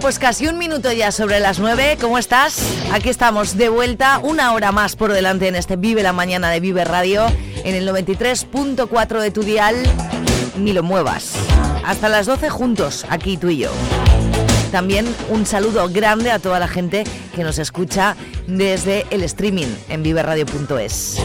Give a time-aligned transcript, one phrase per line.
[0.00, 1.98] Pues casi un minuto ya sobre las nueve.
[2.00, 2.62] ¿Cómo estás?
[2.92, 6.60] Aquí estamos de vuelta, una hora más por delante en este Vive la Mañana de
[6.60, 7.26] Vive Radio,
[7.64, 9.76] en el 93.4 de tu dial.
[10.56, 11.34] Ni lo muevas.
[11.84, 13.70] Hasta las 12 juntos, aquí tú y yo.
[14.70, 17.04] También un saludo grande a toda la gente
[17.34, 21.18] que nos escucha desde el streaming en viveradio.es.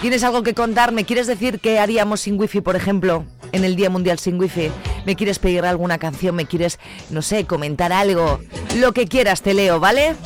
[0.00, 0.90] ¿Tienes algo que contar?
[0.90, 4.72] ¿Me quieres decir qué haríamos sin wifi, por ejemplo, en el Día Mundial sin wifi?
[5.06, 6.34] ¿Me quieres pedir alguna canción?
[6.34, 8.40] ¿Me quieres, no sé, comentar algo?
[8.74, 10.16] Lo que quieras, te leo, ¿vale?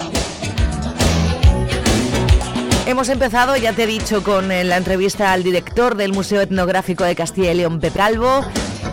[2.88, 7.04] Hemos empezado, ya te he dicho, con eh, la entrevista al director del Museo Etnográfico
[7.04, 8.40] de Castilla y León, Pepe Calvo.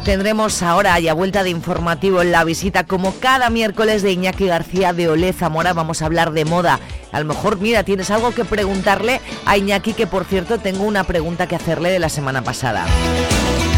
[0.03, 5.07] Tendremos ahora ya vuelta de informativo la visita, como cada miércoles, de Iñaki García de
[5.07, 5.71] Olé Zamora.
[5.71, 6.81] Vamos a hablar de moda.
[7.13, 11.05] A lo mejor, mira, tienes algo que preguntarle a Iñaki, que por cierto tengo una
[11.05, 12.85] pregunta que hacerle de la semana pasada.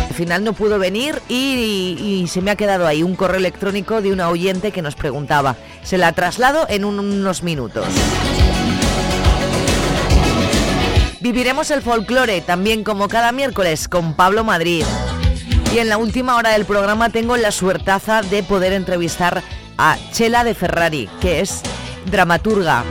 [0.09, 4.02] Al final no pudo venir y, y se me ha quedado ahí un correo electrónico
[4.02, 5.58] de una oyente que nos preguntaba.
[5.84, 7.86] Se la traslado en unos minutos.
[11.19, 14.83] Viviremos el folclore también como cada miércoles con Pablo Madrid.
[15.73, 19.41] Y en la última hora del programa tengo la suertaza de poder entrevistar
[19.78, 21.61] a Chela de Ferrari, que es
[22.05, 22.83] dramaturga.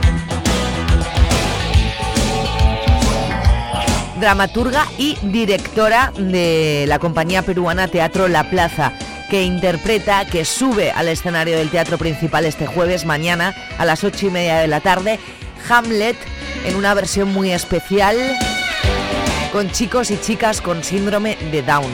[4.19, 8.91] Dramaturga y directora de la compañía peruana Teatro La Plaza,
[9.29, 14.27] que interpreta, que sube al escenario del teatro principal este jueves mañana a las ocho
[14.27, 15.19] y media de la tarde,
[15.69, 16.17] Hamlet
[16.65, 18.17] en una versión muy especial
[19.51, 21.91] con chicos y chicas con síndrome de Down.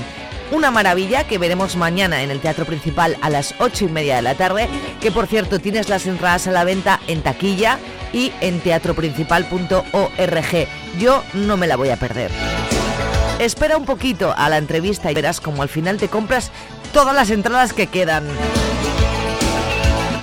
[0.51, 4.21] Una maravilla que veremos mañana en el Teatro Principal a las ocho y media de
[4.21, 4.67] la tarde,
[5.01, 7.79] que por cierto tienes las entradas a la venta en taquilla
[8.11, 10.67] y en teatroprincipal.org.
[10.99, 12.31] Yo no me la voy a perder.
[13.39, 16.51] Espera un poquito a la entrevista y verás como al final te compras
[16.93, 18.25] todas las entradas que quedan.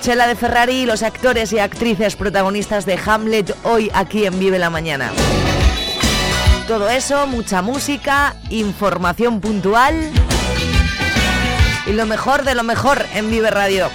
[0.01, 4.57] Chela de Ferrari y los actores y actrices protagonistas de Hamlet hoy aquí en Vive
[4.57, 5.11] la Mañana.
[6.67, 10.11] Todo eso, mucha música, información puntual
[11.85, 13.91] y lo mejor de lo mejor en Vive Radio.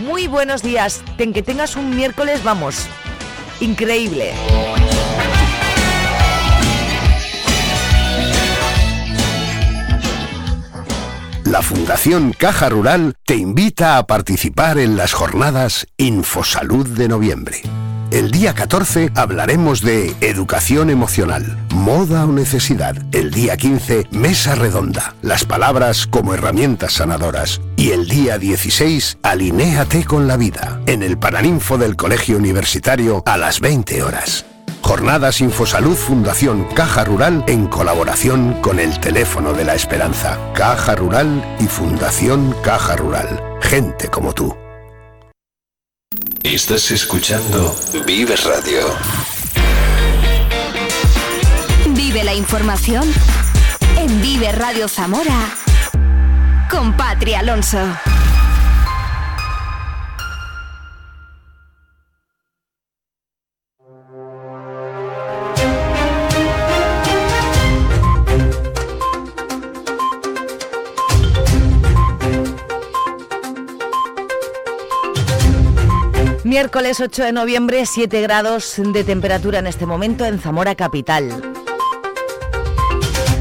[0.00, 2.86] Muy buenos días, ten que tengas un miércoles, vamos,
[3.60, 4.34] increíble.
[11.66, 17.60] Fundación Caja Rural te invita a participar en las jornadas Infosalud de noviembre.
[18.12, 22.94] El día 14 hablaremos de educación emocional, moda o necesidad.
[23.10, 27.60] El día 15, mesa redonda, las palabras como herramientas sanadoras.
[27.74, 33.36] Y el día 16, alinéate con la vida, en el Paraninfo del Colegio Universitario a
[33.36, 34.46] las 20 horas.
[34.86, 40.38] Jornadas Infosalud Fundación Caja Rural en colaboración con el Teléfono de la Esperanza.
[40.54, 43.42] Caja Rural y Fundación Caja Rural.
[43.60, 44.56] Gente como tú.
[46.44, 47.74] Estás escuchando
[48.06, 48.86] Vive Radio.
[51.88, 53.12] Vive la información
[53.98, 55.48] en Vive Radio Zamora
[56.70, 57.80] con Patria Alonso.
[76.56, 81.28] Miércoles 8 de noviembre, 7 grados de temperatura en este momento en Zamora Capital.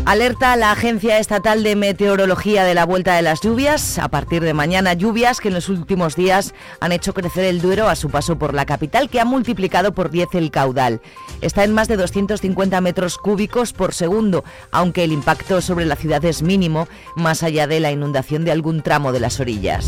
[0.06, 4.00] Alerta la Agencia Estatal de Meteorología de la vuelta de las lluvias.
[4.00, 7.88] A partir de mañana, lluvias que en los últimos días han hecho crecer el Duero
[7.88, 11.00] a su paso por la capital, que ha multiplicado por 10 el caudal.
[11.40, 16.26] Está en más de 250 metros cúbicos por segundo, aunque el impacto sobre la ciudad
[16.26, 19.88] es mínimo, más allá de la inundación de algún tramo de las orillas.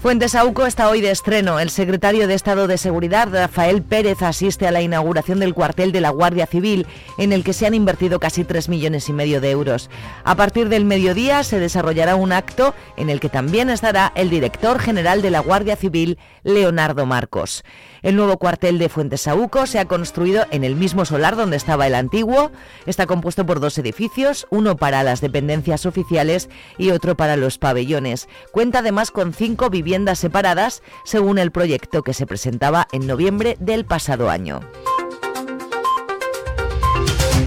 [0.00, 1.60] Fuentesauco está hoy de estreno.
[1.60, 6.00] El secretario de Estado de Seguridad, Rafael Pérez, asiste a la inauguración del cuartel de
[6.00, 6.86] la Guardia Civil,
[7.18, 9.90] en el que se han invertido casi 3 millones y medio de euros.
[10.24, 14.78] A partir del mediodía se desarrollará un acto en el que también estará el director
[14.78, 17.62] general de la Guardia Civil, Leonardo Marcos.
[18.00, 21.94] El nuevo cuartel de Fuentesauco se ha construido en el mismo solar donde estaba el
[21.94, 22.50] antiguo.
[22.86, 26.48] Está compuesto por dos edificios, uno para las dependencias oficiales
[26.78, 28.30] y otro para los pabellones.
[28.50, 33.84] Cuenta además con cinco viviendas separadas, según el proyecto que se presentaba en noviembre del
[33.84, 34.60] pasado año.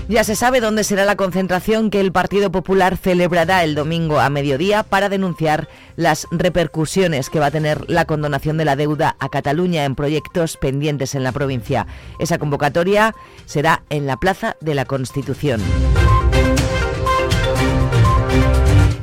[0.09, 4.29] Ya se sabe dónde será la concentración que el Partido Popular celebrará el domingo a
[4.29, 9.29] mediodía para denunciar las repercusiones que va a tener la condonación de la deuda a
[9.29, 11.87] Cataluña en proyectos pendientes en la provincia.
[12.19, 13.15] Esa convocatoria
[13.45, 15.61] será en la Plaza de la Constitución.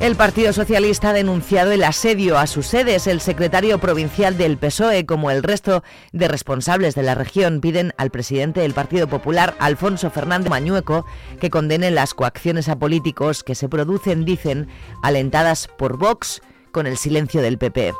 [0.01, 3.05] El Partido Socialista ha denunciado el asedio a sus sedes.
[3.05, 8.09] El secretario provincial del PSOE, como el resto de responsables de la región, piden al
[8.09, 11.05] presidente del Partido Popular, Alfonso Fernández Mañueco,
[11.39, 14.69] que condene las coacciones a políticos que se producen, dicen,
[15.03, 17.93] alentadas por Vox con el silencio del PP.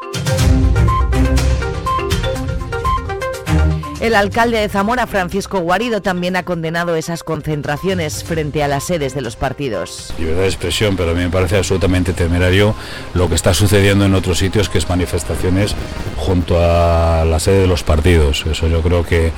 [4.02, 9.14] El alcalde de Zamora, Francisco Guarido, también ha condenado esas concentraciones frente a las sedes
[9.14, 10.12] de los partidos.
[10.18, 12.74] Libertad de expresión, pero a mí me parece absolutamente temerario
[13.14, 15.76] lo que está sucediendo en otros sitios, que es manifestaciones
[16.18, 18.44] junto a la sede de los partidos.
[18.50, 19.32] Eso yo creo que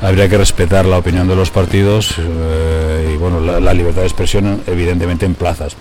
[0.00, 4.62] habría que respetar la opinión de los partidos eh, y bueno, la, libertad de expresión
[4.68, 5.76] evidentemente en plazas.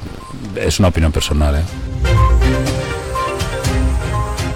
[0.56, 1.57] Es una opinión personal.
[1.57, 2.45] ¿eh?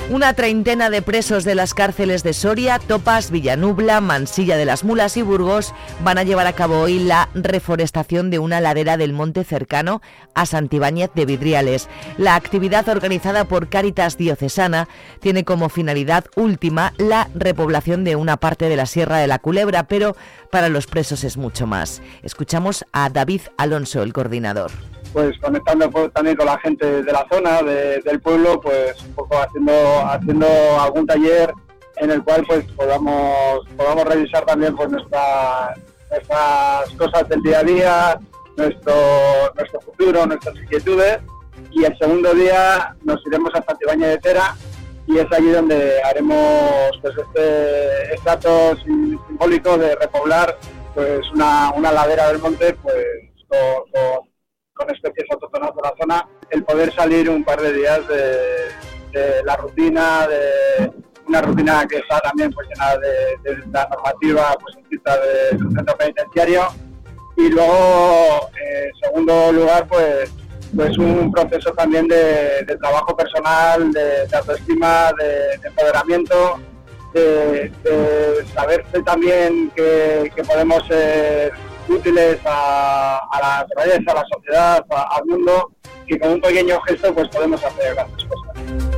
[0.08, 5.16] Una treintena de presos de las cárceles de Soria, Topas, Villanubla, Mansilla de las Mulas
[5.16, 5.74] y Burgos
[6.04, 10.00] van a llevar a cabo hoy la reforestación de una ladera del monte cercano
[10.32, 11.88] a Santibáñez de Vidriales.
[12.18, 14.86] La actividad organizada por Cáritas Diocesana
[15.18, 19.88] tiene como finalidad última la repoblación de una parte de la Sierra de la Culebra,
[19.88, 20.16] pero
[20.52, 22.00] para los presos es mucho más.
[22.22, 24.70] Escuchamos a David Alonso, el coordinador
[25.12, 29.72] pues conectando también con la gente de la zona, del pueblo, pues un poco haciendo,
[30.06, 30.46] haciendo
[30.80, 31.52] algún taller
[31.96, 35.74] en el cual pues podamos, podamos revisar también pues nuestra,
[36.10, 38.20] nuestras cosas del día a día,
[38.56, 38.94] nuestro,
[39.54, 41.18] nuestro futuro, nuestras inquietudes.
[41.70, 44.54] Y el segundo día nos iremos a Santibáñez de Tera
[45.06, 50.58] y es allí donde haremos pues este, este simbólico de repoblar
[50.94, 52.96] pues una, una ladera del monte pues
[53.48, 54.35] con con
[54.88, 60.26] especies autóctonas de la zona, el poder salir un par de días de, la rutina,
[60.26, 60.92] de
[61.26, 66.68] una rutina que está también pues llena de, la normativa pues del centro penitenciario.
[67.38, 70.30] Y luego en segundo lugar pues
[70.74, 76.60] pues un proceso también de, trabajo personal, de, autoestima, de, empoderamiento,
[77.14, 77.72] de,
[78.54, 81.52] saber también que, que podemos ser
[81.88, 85.72] útiles a, a las redes, a la sociedad, al mundo,
[86.06, 88.96] y con un pequeño gesto pues podemos hacer grandes cosas.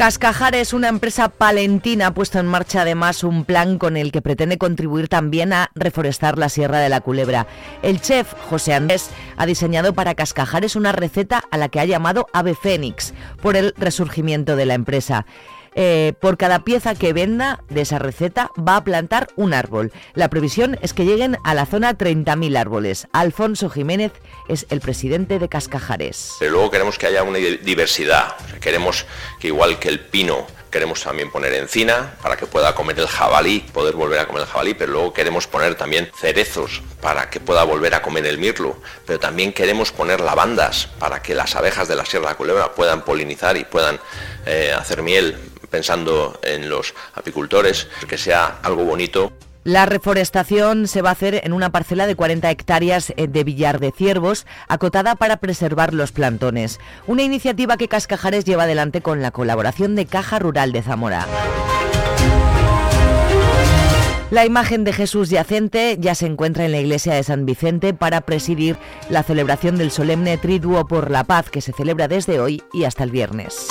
[0.00, 4.22] Cascajar es una empresa palentina, ha puesto en marcha además un plan con el que
[4.22, 7.46] pretende contribuir también a reforestar la Sierra de la Culebra.
[7.82, 11.84] El chef José Andrés ha diseñado para Cascajar es una receta a la que ha
[11.84, 13.12] llamado Ave Fénix
[13.42, 15.26] por el resurgimiento de la empresa.
[15.74, 19.92] Eh, por cada pieza que venda de esa receta va a plantar un árbol.
[20.14, 23.06] La previsión es que lleguen a la zona 30.000 árboles.
[23.12, 24.12] Alfonso Jiménez
[24.48, 26.32] es el presidente de Cascajares.
[26.38, 28.36] Pero luego queremos que haya una diversidad.
[28.60, 29.06] Queremos
[29.38, 33.58] que igual que el pino Queremos también poner encina para que pueda comer el jabalí,
[33.72, 37.64] poder volver a comer el jabalí, pero luego queremos poner también cerezos para que pueda
[37.64, 41.96] volver a comer el mirlo, pero también queremos poner lavandas para que las abejas de
[41.96, 43.98] la Sierra de la Culebra puedan polinizar y puedan
[44.46, 49.32] eh, hacer miel pensando en los apicultores, que sea algo bonito.
[49.62, 53.78] La reforestación se va a hacer en una parcela de 40 hectáreas eh, de Villar
[53.78, 56.80] de Ciervos, acotada para preservar los plantones.
[57.06, 61.26] Una iniciativa que Cascajares lleva adelante con la colaboración de Caja Rural de Zamora.
[64.30, 68.20] La imagen de Jesús yacente ya se encuentra en la iglesia de San Vicente para
[68.20, 68.76] presidir
[69.08, 73.02] la celebración del solemne Triduo por la Paz que se celebra desde hoy y hasta
[73.02, 73.66] el viernes.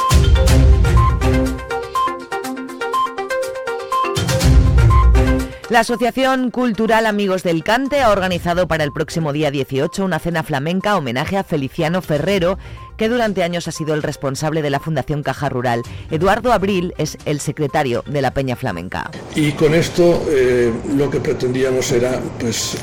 [5.69, 10.41] La Asociación Cultural Amigos del Cante ha organizado para el próximo día 18 una cena
[10.41, 12.57] flamenca homenaje a Feliciano Ferrero,
[12.97, 15.83] que durante años ha sido el responsable de la Fundación Caja Rural.
[16.09, 19.11] Eduardo Abril es el secretario de la Peña Flamenca.
[19.35, 22.75] Y con esto eh, lo que pretendíamos era pues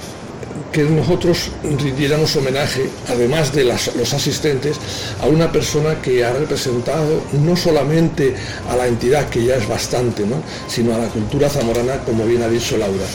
[0.73, 4.77] que nosotros rindiéramos homenaje, además de los asistentes,
[5.23, 8.35] a una persona que ha representado no solamente
[8.71, 10.25] a la entidad, que ya es bastante,
[10.69, 13.07] sino a la cultura zamorana, como bien ha dicho Laura.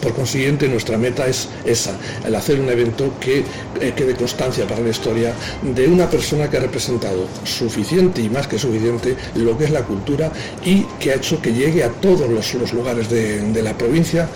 [0.00, 1.92] Por consiguiente, nuestra meta es esa,
[2.24, 3.44] el hacer un evento que
[3.80, 8.46] eh, quede constancia para la historia de una persona que ha representado suficiente y más
[8.46, 10.32] que suficiente lo que es la cultura
[10.64, 14.28] y que ha hecho que llegue a todos los, lugares de la provincia.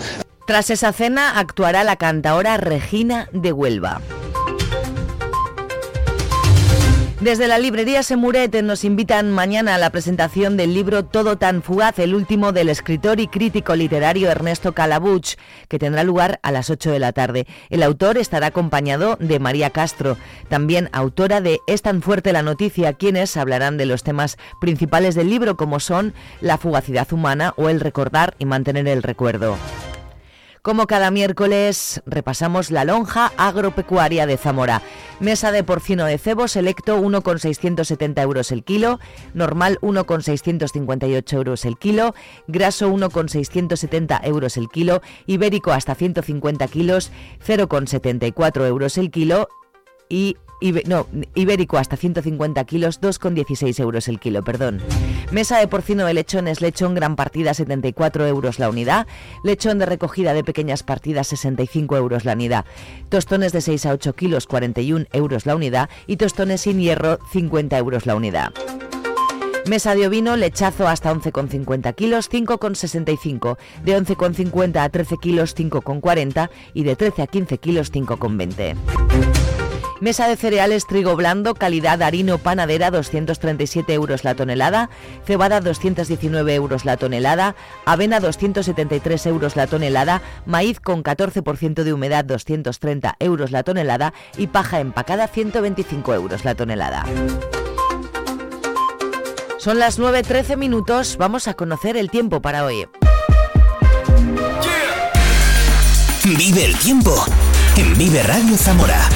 [0.45, 4.01] Tras esa cena actuará la cantaora Regina de Huelva.
[7.19, 11.97] Desde la librería Semurete nos invitan mañana a la presentación del libro Todo tan fugaz,
[11.97, 15.33] el último del escritor y crítico literario Ernesto Calabuch,
[15.67, 17.47] que tendrá lugar a las 8 de la tarde.
[17.71, 20.15] El autor estará acompañado de María Castro,
[20.49, 25.31] también autora de Es tan fuerte la noticia, quienes hablarán de los temas principales del
[25.31, 29.57] libro como son la fugacidad humana o el recordar y mantener el recuerdo.
[30.65, 34.81] Como cada miércoles, repasamos la lonja agropecuaria de Zamora.
[35.19, 38.99] Mesa de porcino de cebo selecto 1,670 euros el kilo,
[39.35, 42.15] normal 1,658 euros el kilo,
[42.47, 47.11] graso 1,670 euros el kilo, ibérico hasta 150 kilos
[47.45, 49.47] 0,74 euros el kilo
[50.09, 50.37] y
[50.85, 54.81] no, ibérico hasta 150 kilos, 2,16 euros el kilo, perdón.
[55.31, 59.07] Mesa de porcino de lechones, lechón gran partida, 74 euros la unidad.
[59.43, 62.65] Lechón de recogida de pequeñas partidas, 65 euros la unidad.
[63.09, 65.89] Tostones de 6 a 8 kilos, 41 euros la unidad.
[66.07, 68.53] Y tostones sin hierro, 50 euros la unidad.
[69.67, 73.57] Mesa de ovino, lechazo hasta 11,50 kilos, 5,65.
[73.83, 76.49] De 11,50 a 13 kilos, 5,40.
[76.73, 78.75] Y de 13 a 15 kilos, 5,20.
[80.05, 84.91] Mesa de cereales trigo blando, calidad harino panadera, 237 euros la tonelada.
[85.25, 87.55] Cebada, 219 euros la tonelada.
[87.85, 90.21] Avena, 273 euros la tonelada.
[90.45, 94.13] Maíz con 14% de humedad, 230 euros la tonelada.
[94.37, 97.03] Y paja empacada, 125 euros la tonelada.
[99.57, 101.17] Son las 9.13 minutos.
[101.17, 102.87] Vamos a conocer el tiempo para hoy.
[106.23, 107.25] Vive el tiempo
[107.75, 109.09] en Vive Radio Zamora.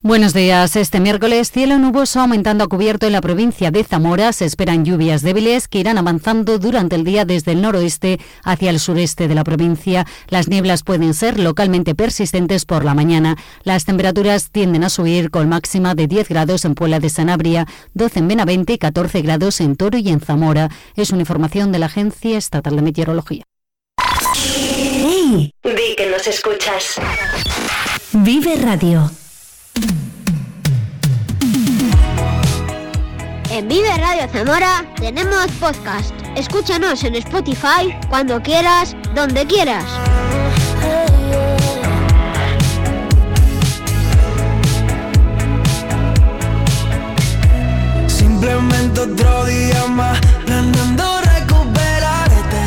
[0.00, 0.76] Buenos días.
[0.76, 4.32] Este miércoles cielo nuboso aumentando a cubierto en la provincia de Zamora.
[4.32, 8.78] Se esperan lluvias débiles que irán avanzando durante el día desde el noroeste hacia el
[8.78, 10.06] sureste de la provincia.
[10.28, 13.36] Las nieblas pueden ser localmente persistentes por la mañana.
[13.64, 18.20] Las temperaturas tienden a subir con máxima de 10 grados en Puebla de Sanabria, 12
[18.20, 20.68] en Benavente y 14 grados en Toro y en Zamora.
[20.94, 23.42] Es una información de la Agencia Estatal de Meteorología.
[24.36, 25.50] ¡Hey!
[25.64, 27.00] Di que nos escuchas.
[28.12, 29.10] Vive Radio.
[33.50, 36.14] En Vive Radio Zamora tenemos podcast.
[36.36, 39.84] Escúchanos en Spotify cuando quieras, donde quieras.
[48.06, 52.62] Simplemente otro día más, planeando recuperarte.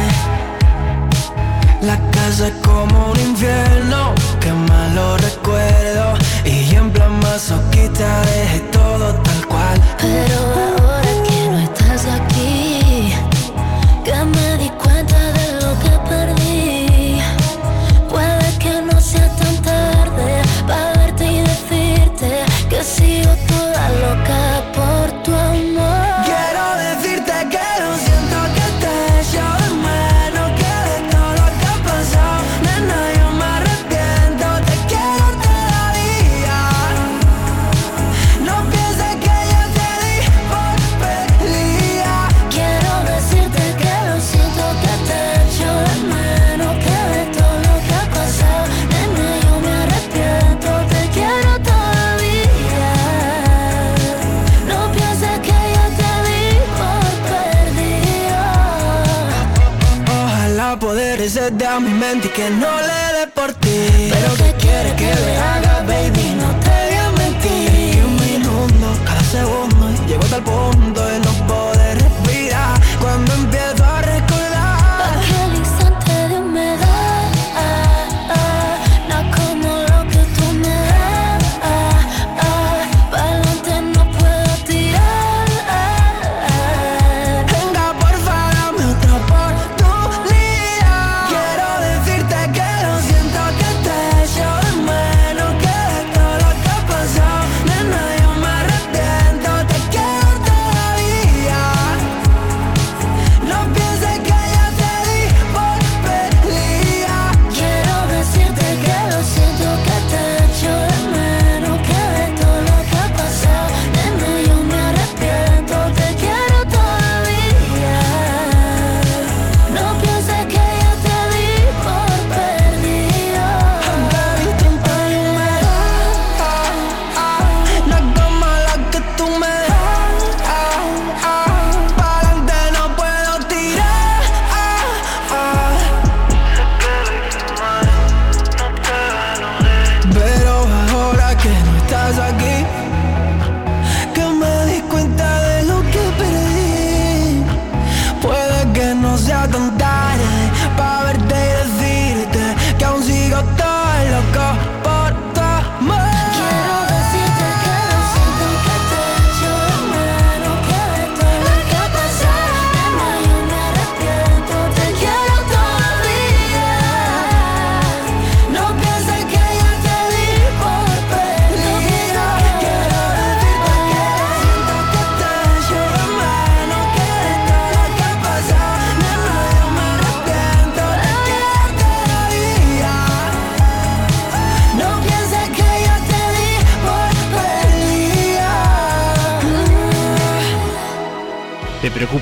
[1.84, 6.16] La casa es como un infierno, que malo recuerdo.
[7.32, 9.82] Masoquista dejé todo tal cual.
[10.02, 10.71] Pero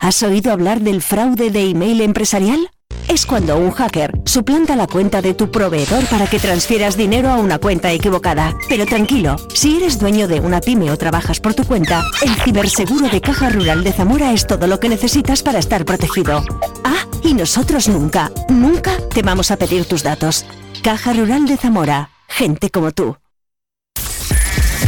[0.00, 2.70] ¿Has oído hablar del fraude de email empresarial?
[3.06, 7.36] Es cuando un hacker suplanta la cuenta de tu proveedor para que transfieras dinero a
[7.36, 8.56] una cuenta equivocada.
[8.66, 13.10] Pero tranquilo, si eres dueño de una pyme o trabajas por tu cuenta, el ciberseguro
[13.10, 16.42] de Caja Rural de Zamora es todo lo que necesitas para estar protegido.
[16.82, 20.46] Ah, y nosotros nunca, nunca te vamos a pedir tus datos.
[20.82, 23.19] Caja Rural de Zamora, gente como tú.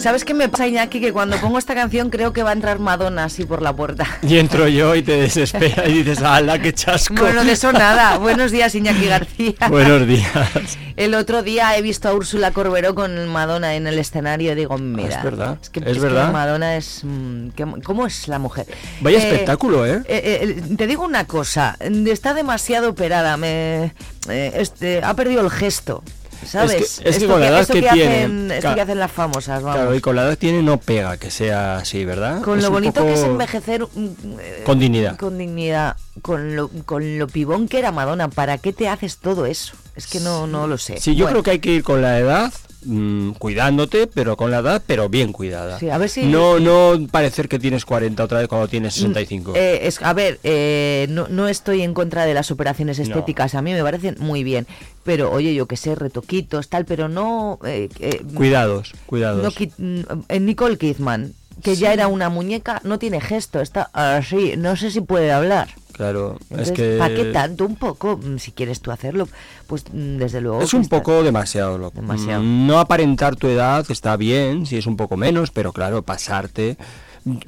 [0.00, 0.98] ¿Sabes qué me pasa, Iñaki?
[0.98, 4.06] Que cuando pongo esta canción creo que va a entrar Madonna así por la puerta.
[4.22, 7.14] Y entro yo y te desespera y dices, ¡hala, qué chasco!
[7.18, 8.16] Bueno, de eso nada.
[8.16, 9.52] Buenos días, Iñaki García.
[9.68, 10.78] Buenos días.
[10.96, 14.78] El otro día he visto a Úrsula Corberó con Madonna en el escenario y digo,
[14.78, 16.32] mira, es verdad, que, es que verdad.
[16.32, 17.00] Madonna es...
[17.04, 18.66] mm, que- ¿Cómo es la mujer?
[19.02, 20.02] Vaya espectáculo, ¿eh?
[20.08, 23.92] eh, te digo una cosa, está demasiado operada, me,
[24.30, 26.02] eh, este, ha perdido el gesto.
[26.46, 26.80] ¿Sabes?
[26.82, 29.12] Es que- es que con la edad que hacen, tiene, esto ca- que hacen las
[29.12, 29.76] famosas, vamos.
[29.80, 32.40] Claro, y con la edad tiene no pega que sea así, ¿verdad?
[32.42, 34.06] Con Es lo bonito que es envejecer mm,
[34.40, 35.16] eh, Con dignidad.
[35.16, 39.46] con dignidad, con lo, con lo pibón que era Madonna, ¿para qué te haces todo
[39.46, 39.74] eso?
[39.96, 40.98] Es que no, no lo sé.
[41.00, 42.52] Sí, yo Bueno, creo que hay que ir con la edad,
[42.84, 45.78] mm, cuidándote, pero con la edad, pero bien cuidada.
[45.78, 49.52] Sí, a ver si- No, no parecer que tienes 40 otra vez cuando tienes 65.
[49.56, 53.04] eh, es, a ver, eh, no, no estoy en contra de las operaciones No.
[53.04, 54.66] estéticas, a mí me parecen muy bien,
[55.04, 57.58] pero oye, yo que sé, retoquitos, tal, pero no...
[57.64, 59.42] eh, eh, Cuidados, cuidados.
[59.42, 64.76] no mm, Nicole Kidman, que ya era una muñeca, no tiene gesto, está así, no
[64.76, 65.68] sé si puede hablar.
[66.00, 67.66] Claro, Entonces, es que ¿Para qué tanto?
[67.66, 69.28] Un poco, mm, si quieres tú hacerlo,
[69.66, 70.62] pues mm, desde luego.
[70.62, 72.00] es que un está- poco demasiado loco.
[72.00, 72.42] Demasiado.
[72.42, 76.78] Mm, No aparentar tu edad está bien, si es un poco menos, pero claro, pasarte.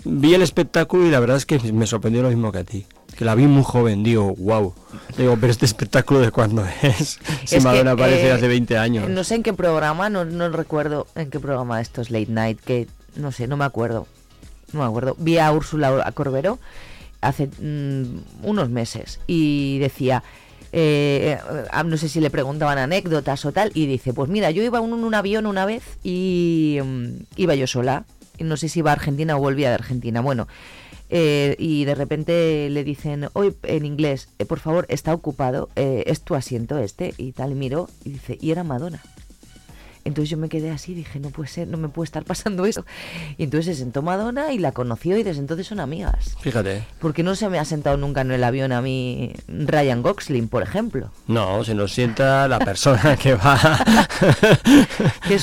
[0.05, 2.85] Vi el espectáculo y la verdad es que me sorprendió lo mismo que a ti.
[3.17, 4.75] Que la vi muy joven, digo, wow.
[5.17, 7.19] Digo, pero este espectáculo de cuándo es.
[7.45, 9.09] Si Es que, Madonna aparece eh, hace 20 años.
[9.09, 12.61] No sé en qué programa, no, no recuerdo en qué programa de estos late night,
[12.61, 12.87] que
[13.17, 14.07] no sé, no me acuerdo.
[14.75, 15.17] No me acuerdo.
[15.19, 16.59] Vi a Úrsula Corbero
[17.23, 20.23] hace mm, unos meses y decía.
[20.73, 24.63] eh, eh, no sé si le preguntaban anécdotas o tal y dice pues mira yo
[24.63, 27.07] iba en un, avión una vez y mm,
[27.37, 28.05] iba yo sola.
[28.39, 30.49] Y no sé si iba a Argentina o volvía de Argentina bueno
[31.11, 36.23] eh, y de repente le dicen hoy en inglés eh, por favor está ocupado es
[36.23, 39.03] tu asiento este y tal y miro y dice y era Madonna
[40.05, 42.85] entonces yo me quedé así dije no puede ser no me puede estar pasando eso
[43.39, 46.85] y entonces se sentó Madonna y la conoció y desde entonces son amigas Fíjate.
[47.01, 50.63] porque no se me ha sentado nunca en el avión a mí Ryan Gosling por
[50.63, 53.59] ejemplo No, se nos sienta la persona que va.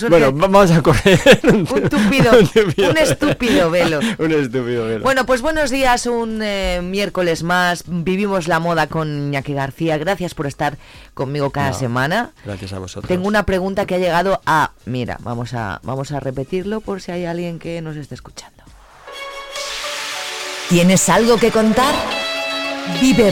[0.10, 1.20] Bueno, vamos a correr.
[1.44, 2.32] un estúpido
[2.90, 5.04] un estúpido velo un estúpido velo.
[5.04, 7.84] Bueno, pues buenos días, un eh, miércoles más.
[7.88, 9.98] Vivimos la moda con Iñaki García.
[9.98, 10.78] Gracias por estar
[11.14, 12.32] conmigo cada No, semana.
[12.46, 13.08] Gracias a vosotros.
[13.08, 14.72] Tengo una pregunta que ha llegado a.
[14.86, 18.64] Mira, vamos a, vamos a repetirlo por si hay alguien que nos esté escuchando.
[20.70, 21.94] ¿Tienes algo que contar?
[23.00, 23.30] Vive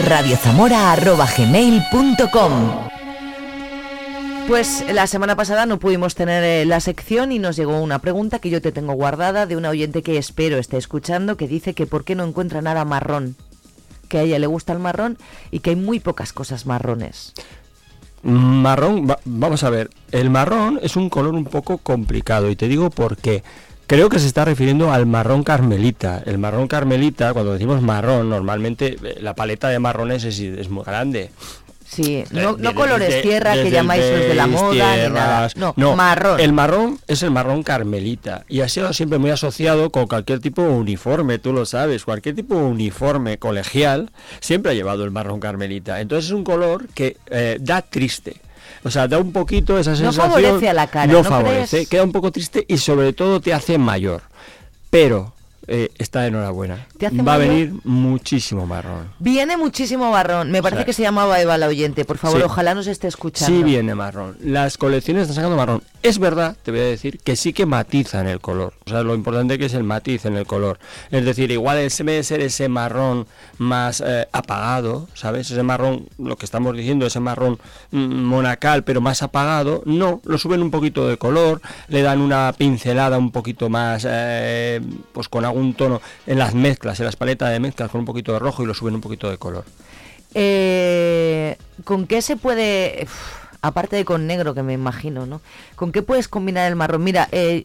[4.48, 8.40] Pues la semana pasada no pudimos tener eh, la sección y nos llegó una pregunta
[8.40, 11.86] que yo te tengo guardada de una oyente que espero esté escuchando que dice que
[11.86, 13.36] por qué no encuentra nada marrón.
[14.08, 15.18] Que a ella le gusta el marrón
[15.52, 17.34] y que hay muy pocas cosas marrones.
[18.24, 22.68] Marrón, va- vamos a ver, el marrón es un color un poco complicado y te
[22.68, 23.44] digo por qué.
[23.86, 26.22] Creo que se está refiriendo al marrón carmelita.
[26.26, 30.84] El marrón carmelita, cuando decimos marrón, normalmente eh, la paleta de marrones es, es muy
[30.84, 31.32] grande.
[31.90, 34.78] Sí, no, Eh, no colores tierra que llamáis los de la moda ni
[35.14, 35.48] nada.
[35.48, 35.56] tierras.
[35.78, 36.40] No, marrón.
[36.40, 40.62] El marrón es el marrón carmelita y ha sido siempre muy asociado con cualquier tipo
[40.64, 45.40] de uniforme, tú lo sabes, cualquier tipo de uniforme colegial siempre ha llevado el marrón
[45.40, 46.02] carmelita.
[46.02, 48.36] Entonces es un color que eh, da triste.
[48.84, 50.26] O sea, da un poquito esa No sensación.
[50.30, 51.90] favorece a la cara, No, ¿no favorece, crees?
[51.90, 54.22] queda un poco triste y sobre todo te hace mayor.
[54.90, 55.34] Pero
[55.68, 56.88] eh, está de enhorabuena.
[56.98, 59.10] ¿Te hace Va a venir muchísimo marrón.
[59.20, 60.52] Viene muchísimo marrón.
[60.52, 62.06] Me parece que se llamaba Eva la oyente.
[62.06, 62.44] Por favor, Sí.
[62.46, 63.56] ojalá nos esté escuchando.
[63.56, 64.38] Sí viene marrón.
[64.42, 65.84] Las colecciones están sacando marrón.
[66.04, 68.74] Es verdad, te voy a decir, que sí que matizan el color.
[68.86, 70.80] O sea, lo importante que es el matiz en el color.
[71.12, 73.28] Es decir, igual ese debe ser ese marrón
[73.58, 75.52] más eh, apagado, ¿sabes?
[75.52, 77.60] Ese marrón, lo que estamos diciendo, ese marrón
[77.92, 79.82] mm, monacal, pero más apagado.
[79.86, 84.80] No, lo suben un poquito de color, le dan una pincelada un poquito más, eh,
[85.12, 88.34] pues con algún tono en las mezclas, en las paletas de mezclas, con un poquito
[88.34, 89.66] de rojo y lo suben un poquito de color.
[90.34, 93.08] Eh, ¿Con qué se puede,
[93.62, 95.42] aparte de con negro que me imagino, ¿no?
[95.76, 97.04] ¿Con qué puedes combinar el marrón?
[97.04, 97.64] Mira, eh,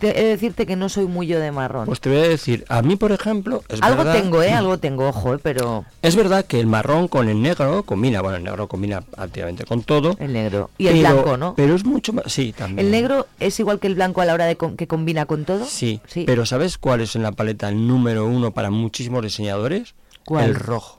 [0.00, 1.86] te- he de decirte que no soy muy yo de marrón.
[1.86, 4.52] Pues te voy a decir, a mí, por ejemplo, es Algo verdad- tengo, ¿eh?
[4.52, 5.38] Algo tengo, ojo, ¿eh?
[5.42, 9.64] Pero Es verdad que el marrón con el negro combina, bueno, el negro combina activamente
[9.64, 10.16] con todo.
[10.18, 10.70] el negro.
[10.78, 11.54] Y el blanco, ¿no?
[11.54, 12.86] Pero es mucho más, sí, también.
[12.86, 15.44] ¿El negro es igual que el blanco a la hora de com- que combina con
[15.44, 15.64] todo?
[15.64, 19.94] Sí, pero ¿sabes cuál es en la paleta el número uno para muchísimos diseñadores?
[20.24, 20.44] ¿Cuál?
[20.46, 20.97] El rojo.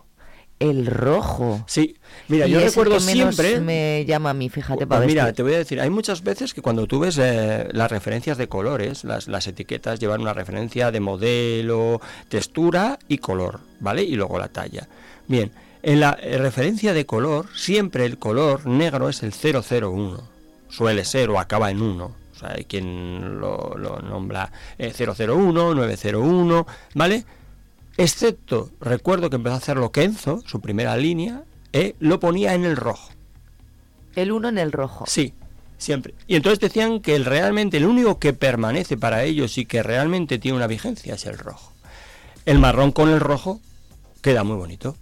[0.59, 1.63] El rojo.
[1.67, 1.95] Sí,
[2.27, 3.61] mira, Y yo es el recuerdo que menos siempre...
[3.61, 5.35] me llama a mí, fíjate, Pues para mira, vestir.
[5.37, 8.47] te voy a decir, hay muchas veces que cuando tú ves eh, las referencias de
[8.49, 14.03] colores, las, las etiquetas llevan una referencia de modelo, textura y color, ¿vale?
[14.03, 14.87] Y luego la talla.
[15.27, 20.21] Bien, en la eh, referencia de color, siempre el color negro es el 001.
[20.67, 22.03] Suele ser o acaba en 1.
[22.05, 27.25] O sea, hay quien lo, lo nombra eh, 001, 901, ¿vale?
[27.99, 32.77] Excepto, recuerdo que empezó a hacerlo Kenzo, su primera línea, eh, lo ponía en el
[32.77, 33.09] rojo.
[34.15, 35.03] El uno en el rojo.
[35.05, 35.33] Sí,
[35.77, 36.13] siempre.
[36.25, 40.39] Y entonces decían que el, realmente el único que permanece para ellos y que realmente
[40.39, 41.73] tiene una vigencia es el rojo.
[42.45, 43.59] El marrón con el rojo
[44.21, 44.95] queda muy bonito.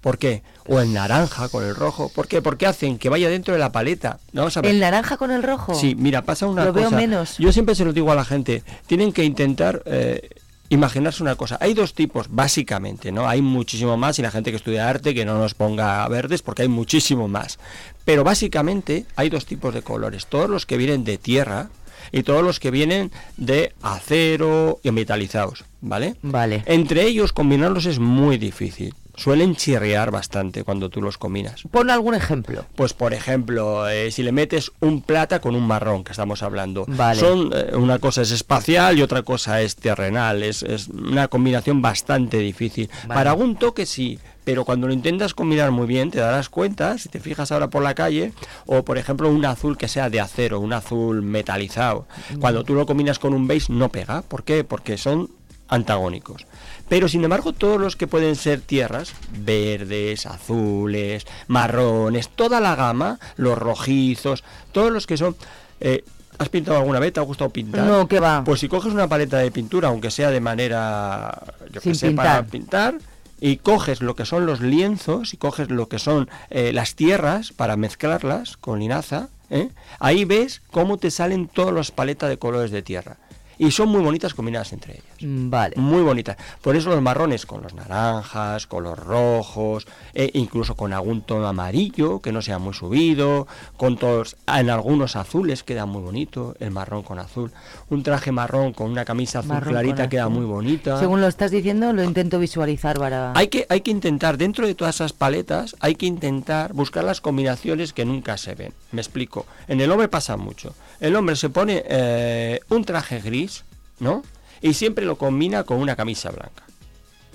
[0.00, 0.42] ¿Por qué?
[0.66, 2.10] O el naranja con el rojo.
[2.10, 2.42] ¿Por qué?
[2.42, 4.18] Porque hacen que vaya dentro de la paleta.
[4.32, 4.72] Vamos a ver.
[4.72, 5.74] ¿El naranja con el rojo?
[5.74, 6.88] Sí, mira, pasa una Lo cosa.
[6.88, 7.38] veo menos.
[7.38, 8.64] Yo siempre se lo digo a la gente.
[8.88, 10.30] Tienen que intentar eh,
[10.74, 11.58] imaginarse una cosa.
[11.60, 13.28] Hay dos tipos, básicamente, ¿no?
[13.28, 16.62] Hay muchísimo más y la gente que estudia arte que no nos ponga verdes porque
[16.62, 17.58] hay muchísimo más.
[18.04, 20.26] Pero básicamente hay dos tipos de colores.
[20.26, 21.70] Todos los que vienen de tierra
[22.12, 26.16] y todos los que vienen de acero y metalizados, ¿vale?
[26.22, 26.62] Vale.
[26.66, 28.94] Entre ellos combinarlos es muy difícil.
[29.16, 31.62] Suelen chirriar bastante cuando tú los combinas.
[31.70, 32.64] Pon algún ejemplo.
[32.74, 36.84] Pues por ejemplo, eh, si le metes un plata con un marrón, que estamos hablando,
[36.88, 37.20] Vale.
[37.20, 41.82] son eh, una cosa es espacial y otra cosa es terrenal, es, es una combinación
[41.82, 42.90] bastante difícil.
[43.02, 43.14] Vale.
[43.14, 47.08] Para algún toque sí, pero cuando lo intentas combinar muy bien te darás cuenta, si
[47.08, 48.32] te fijas ahora por la calle,
[48.66, 52.06] o por ejemplo un azul que sea de acero, un azul metalizado,
[52.40, 54.22] cuando tú lo combinas con un beige no pega.
[54.22, 54.64] ¿Por qué?
[54.64, 55.30] Porque son
[55.68, 56.46] antagónicos.
[56.88, 63.18] Pero sin embargo, todos los que pueden ser tierras, verdes, azules, marrones, toda la gama,
[63.36, 65.34] los rojizos, todos los que son...
[65.80, 66.04] eh,
[66.36, 67.12] ¿Has pintado alguna vez?
[67.12, 67.86] ¿Te ha gustado pintar?
[67.86, 68.42] No, ¿qué va?
[68.44, 72.42] Pues si coges una paleta de pintura, aunque sea de manera, yo que sé, para
[72.42, 72.94] pintar.
[72.94, 76.96] pintar, y coges lo que son los lienzos y coges lo que son eh, las
[76.96, 79.68] tierras para mezclarlas con linaza, ¿eh?
[80.00, 83.16] ahí ves cómo te salen todas las paletas de colores de tierra.
[83.56, 85.04] Y son muy bonitas combinadas entre ellas.
[85.24, 85.76] Mm, Vale.
[85.76, 86.36] Muy bonitas.
[86.60, 91.46] Por eso los marrones con los naranjas, con los rojos, e incluso con algún tono
[91.46, 96.70] amarillo que no sea muy subido, con todos, en algunos azules queda muy bonito, el
[96.70, 97.50] marrón con azul.
[97.88, 100.34] Un traje marrón con una camisa azul Marrón clarita queda azul.
[100.34, 100.98] muy bonita.
[100.98, 103.32] Según lo estás diciendo, lo intento visualizar para...
[103.34, 107.20] Hay que, hay que intentar, dentro de todas esas paletas, hay que intentar buscar las
[107.20, 108.72] combinaciones que nunca se ven.
[108.92, 109.46] Me explico.
[109.68, 110.74] En el hombre pasa mucho.
[111.00, 113.64] El hombre se pone eh, un traje gris,
[114.00, 114.22] ¿no?
[114.64, 116.64] Y siempre lo combina con una camisa blanca.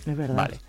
[0.03, 0.35] Es verdad.
[0.35, 0.59] Vale.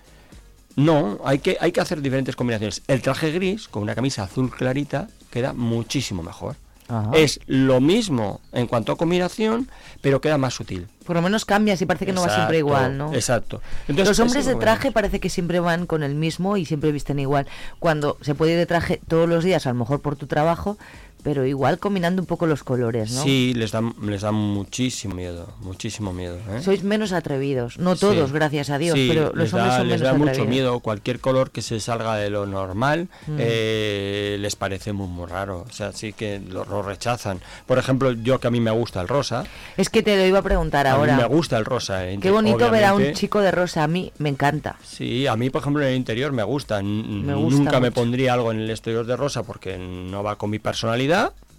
[0.76, 2.82] No, hay que, hay que hacer diferentes combinaciones.
[2.86, 6.56] El traje gris con una camisa azul clarita queda muchísimo mejor.
[6.86, 7.12] Ajá.
[7.14, 9.70] Es lo mismo en cuanto a combinación,
[10.02, 10.86] pero queda más sutil.
[11.06, 13.14] Por lo menos cambias y parece que no va siempre igual, ¿no?
[13.14, 13.62] Exacto.
[13.88, 17.46] Los hombres de traje parece que siempre van con el mismo y siempre visten igual.
[17.78, 20.76] Cuando se puede ir de traje todos los días, a lo mejor por tu trabajo,
[21.22, 23.22] pero igual combinando un poco los colores, ¿no?
[23.22, 26.36] Sí, les da, les da muchísimo miedo, muchísimo miedo.
[26.50, 26.62] ¿eh?
[26.62, 27.78] Sois menos atrevidos.
[27.78, 28.34] No todos, Sí.
[28.34, 30.50] gracias a Dios, Sí, pero los les hombres da, son les menos da mucho atrevidos.
[30.54, 30.80] miedo.
[30.80, 33.36] Cualquier color que se salga de lo normal Mm.
[33.38, 35.64] eh, les parece muy, muy raro.
[35.68, 37.40] O sea, sí que lo, lo rechazan.
[37.66, 39.44] Por ejemplo, yo que a mí me gusta el rosa.
[39.76, 41.16] Es que te lo iba a preguntar A mí ahora.
[41.16, 42.08] me gusta el rosa.
[42.08, 44.76] eh, Qué bonito ver a un chico de rosa, a mí me encanta.
[44.82, 46.82] Sí, a mí, por ejemplo, en el interior me gusta.
[46.82, 48.00] Me gusta Nunca me mucho.
[48.00, 51.09] pondría algo en el exterior de rosa porque no va con mi personalidad.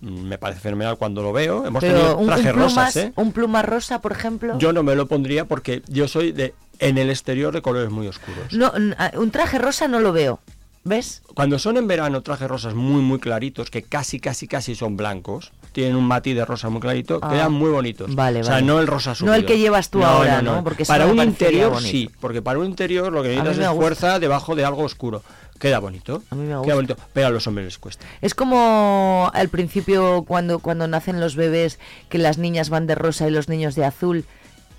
[0.02, 1.66] Mm, Me parece fenomenal cuando lo veo.
[1.66, 3.14] Hemos Pero tenido un, un trajes plumas, rosas, ¿eh?
[3.16, 4.58] un pluma rosa, por ejemplo.
[4.58, 8.08] Yo no me lo pondría porque yo soy de en el exterior de colores muy
[8.08, 8.52] oscuros.
[8.54, 8.72] No,
[9.20, 10.40] un traje rosa no lo veo.
[10.84, 11.22] ¿Ves?
[11.36, 15.52] Cuando son en verano trajes rosas muy muy claritos, que casi casi casi son blancos,
[15.74, 18.16] tienen un matiz de rosa muy clarito, Ah, quedan muy bonitos.
[18.16, 18.66] vale, o sea, vale.
[18.66, 19.36] no el rosa No subido.
[19.36, 20.64] el que llevas tú ahora, ¿no?
[20.64, 21.88] Porque eso para un interior bonito.
[21.92, 23.76] sí, porque para un interior lo que necesitas es gusta.
[23.76, 25.22] fuerza debajo de algo oscuro.
[25.62, 26.24] Queda bonito.
[26.32, 26.74] A mí me Queda gusta.
[26.76, 28.06] bonito, pero a los hombres les cuesta.
[28.20, 33.28] Es como al principio cuando, cuando nacen los bebés, que las niñas van de rosa
[33.28, 34.26] y los niños de azul.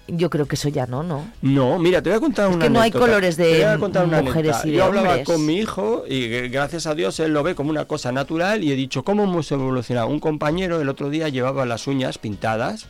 [0.09, 1.25] Yo creo que eso ya no, ¿no?
[1.41, 3.75] No, mira, te voy a contar Es una que no hay colores de Te voy
[3.75, 4.69] a contar una mujeres anécdota.
[4.69, 5.27] y de Yo hablaba hombres.
[5.27, 8.73] con mi hijo y gracias a Dios él lo ve como una cosa natural y
[8.73, 10.09] he dicho, ¿cómo hemos evolucionado?
[10.09, 12.87] Un compañero el otro día llevaba las uñas pintadas,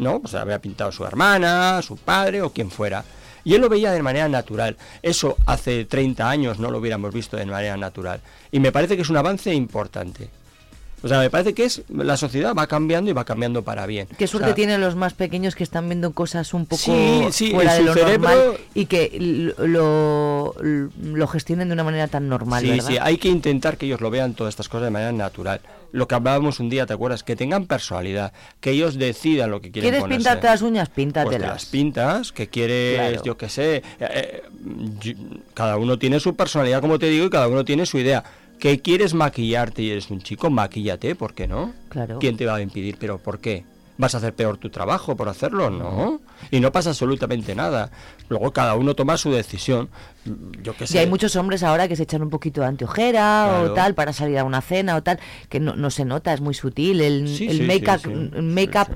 [0.00, 0.18] ¿no?
[0.20, 3.04] Pues había pintado su hermana, su padre o quien fuera.
[3.48, 4.76] Y él lo veía de manera natural.
[5.00, 8.20] Eso hace 30 años no lo hubiéramos visto de manera natural.
[8.52, 10.28] Y me parece que es un avance importante.
[11.02, 14.06] O sea, me parece que es la sociedad va cambiando y va cambiando para bien.
[14.18, 17.22] Qué O suerte sea, tienen los más pequeños que están viendo cosas un poco Sí,
[17.30, 20.54] sí, fuera de lo cerebro- normal y que lo,
[21.02, 22.86] lo gestionen de una manera tan normal, Sí, ¿verdad?
[22.86, 25.60] sí, hay que intentar que ellos lo vean todas estas cosas de manera natural.
[25.92, 27.22] Lo que hablábamos un día, ¿te acuerdas?
[27.24, 30.18] Que tengan personalidad, que ellos decidan lo que quieren ¿Quieres ponerse.
[30.18, 30.88] pintarte las uñas?
[30.88, 31.48] Pues te Píntatelas.
[31.50, 33.22] las pintas, que quieres, Claro.
[33.24, 33.76] yo qué sé.
[33.76, 34.42] eh, eh,
[35.00, 35.12] yo-
[35.54, 38.22] cada uno tiene su personalidad, como te digo, y cada uno tiene su idea.
[38.58, 41.72] Que quieres maquillarte y eres un chico, maquíllate, ¿por qué no?
[41.88, 42.18] Claro.
[42.18, 42.96] ¿Quién te va a impedir?
[42.98, 43.64] ¿Pero por qué?
[43.96, 45.70] ¿Vas a hacer peor tu trabajo por hacerlo?
[45.70, 46.20] No.
[46.50, 47.90] Y no pasa absolutamente nada.
[48.28, 49.88] Luego cada uno toma su decisión.
[50.62, 50.96] Yo qué sé.
[50.96, 53.72] Y hay muchos hombres ahora que se echan un poquito de anteojera Claro.
[53.72, 56.40] o tal para salir a una cena o tal, que no, no se nota, es
[56.40, 57.00] muy sutil.
[57.00, 58.30] El, Sí, el sí, make-up, sí,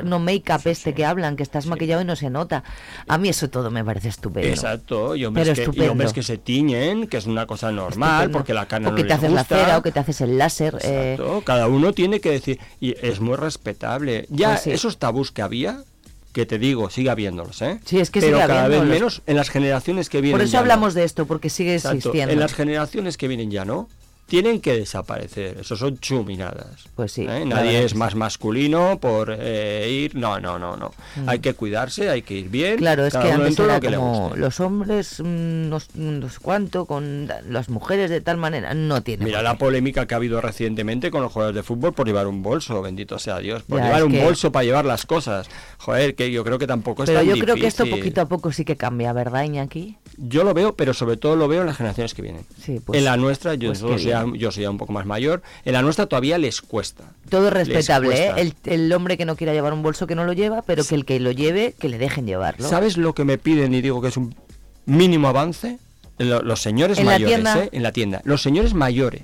[0.05, 2.65] no make-up este que hablan, que estás maquillado y no se nota.
[3.09, 4.49] A mí eso todo me parece estupendo.
[4.49, 5.93] Exacto, y hombres, Pero que, y estupendo.
[5.93, 8.39] hombres que se tiñen, que es una cosa normal, Estupendo.
[8.39, 9.57] porque la carne o no que te les haces gusta.
[9.57, 10.75] la cera o que te haces el láser.
[10.83, 14.27] eh, Exacto, Cada uno tiene que decir, y es muy respetable.
[14.29, 15.83] Ya Pues esos tabús que había,
[16.33, 17.79] que te digo, sigue habiéndolos, ¿eh?
[17.85, 20.39] Sí, es que Pero sigue cada vez menos en las generaciones que vienen.
[20.39, 20.63] Por eso ya no.
[20.63, 22.33] hablamos de esto, porque sigue Exacto, existiendo.
[22.33, 23.89] En las generaciones que vienen ya no.
[24.33, 26.87] Tienen que desaparecer, eso son chuminadas.
[26.97, 27.27] Pues sí.
[27.29, 27.45] ¿eh?
[27.45, 30.15] Nadie es más masculino por eh, ir.
[30.15, 30.91] No, no, no, no.
[31.17, 31.29] Mm.
[31.29, 32.79] Hay que cuidarse, hay que ir bien.
[32.79, 36.39] Claro, es que antes era lo que como los hombres, mm, no, s- no sé
[36.41, 40.41] cuánto, con las mujeres de tal manera, no tiene Mira la polémica que ha habido
[40.41, 43.85] recientemente con los jugadores de fútbol por llevar un bolso, bendito sea Dios, por Ya,
[43.85, 45.47] llevar un que- bolso para llevar las cosas.
[45.77, 48.27] Joder, que yo creo que tampoco es Pero tan yo creo que esto poquito a
[48.27, 49.99] poco sí que cambia, ¿verdad, Iñaki?
[50.17, 52.47] Yo lo veo, pero sobre todo lo veo en las generaciones que vienen.
[52.59, 55.07] Sí, pues- en la nuestra, yo, pues soy ya, yo soy ya un poco más
[55.07, 57.05] mayor, en la nuestra todavía les cuesta.
[57.29, 58.33] Todo Les respetable, ¿eh?
[58.37, 60.95] El, el hombre que no quiera llevar un bolso que no lo lleva, pero que
[60.95, 62.69] el que lo lleve, que le dejen llevarlo.
[62.69, 64.35] ¿Sabes lo que me piden y digo que es un
[64.87, 65.79] mínimo avance?
[66.19, 67.65] Lo- los señores ¿En la mayores, tienda?
[67.65, 67.69] ¿eh?
[67.73, 68.21] En la tienda.
[68.25, 69.23] Los señores mayores.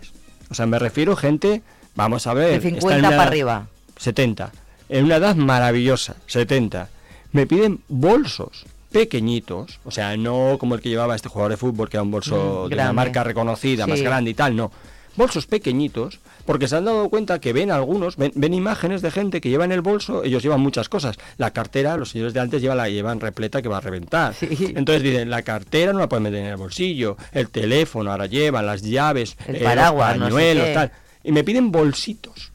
[0.51, 1.63] O sea, me refiero gente,
[1.95, 2.49] vamos a ver.
[2.49, 3.67] De están en 50 una para edad- arriba.
[3.99, 4.53] 70.
[4.89, 6.89] En una edad maravillosa, 70.
[7.33, 8.65] Me piden bolsos
[8.99, 12.11] pequeñitos, o sea, no como el que llevaba este jugador de fútbol, que era un
[12.11, 14.73] bolso Mm, de una marca reconocida, más grande y tal, no.
[15.15, 19.41] Bolsos pequeñitos, porque se han dado cuenta que ven algunos, ven, ven imágenes de gente
[19.41, 21.17] que lleva en el bolso, ellos llevan muchas cosas.
[21.37, 24.35] La cartera, los señores de antes llevan la llevan repleta que va a reventar.
[24.41, 28.67] Entonces dicen, la cartera no la pueden meter en el bolsillo, el teléfono ahora llevan,
[28.67, 30.93] las llaves, El eh, paraguas, los no sé pañuelos, tal.
[31.23, 32.53] Y me piden bolsitos.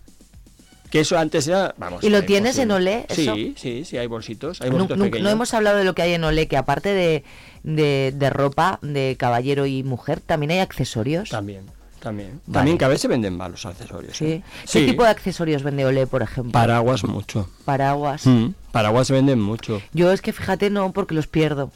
[0.93, 2.03] Que eso antes era, vamos.
[2.03, 2.69] ¿Y lo tienes en.
[2.69, 3.34] Olé, eso?
[3.34, 5.23] Sí, sí, sí, hay bolsitos, hay bolsitos pequeños.
[5.23, 7.23] no hemos hablado de lo que hay en Olé, que aparte de,
[7.63, 11.29] de, de ropa de caballero y mujer, también hay accesorios.
[11.29, 11.65] También,
[11.99, 12.41] también.
[12.45, 12.60] Vale.
[12.60, 14.15] También que a veces venden mal los accesorios.
[14.15, 14.25] Sí.
[14.25, 14.43] ¿eh?
[14.62, 14.86] ¿Qué Sí.
[14.86, 16.51] tipo de accesorios vende Olé, por ejemplo?
[16.51, 17.49] Paraguas mucho.
[17.65, 18.27] Paraguas.
[18.27, 19.82] Mm, Paraguas venden mucho.
[19.93, 21.71] Yo es que fíjate, no, porque los pierdo.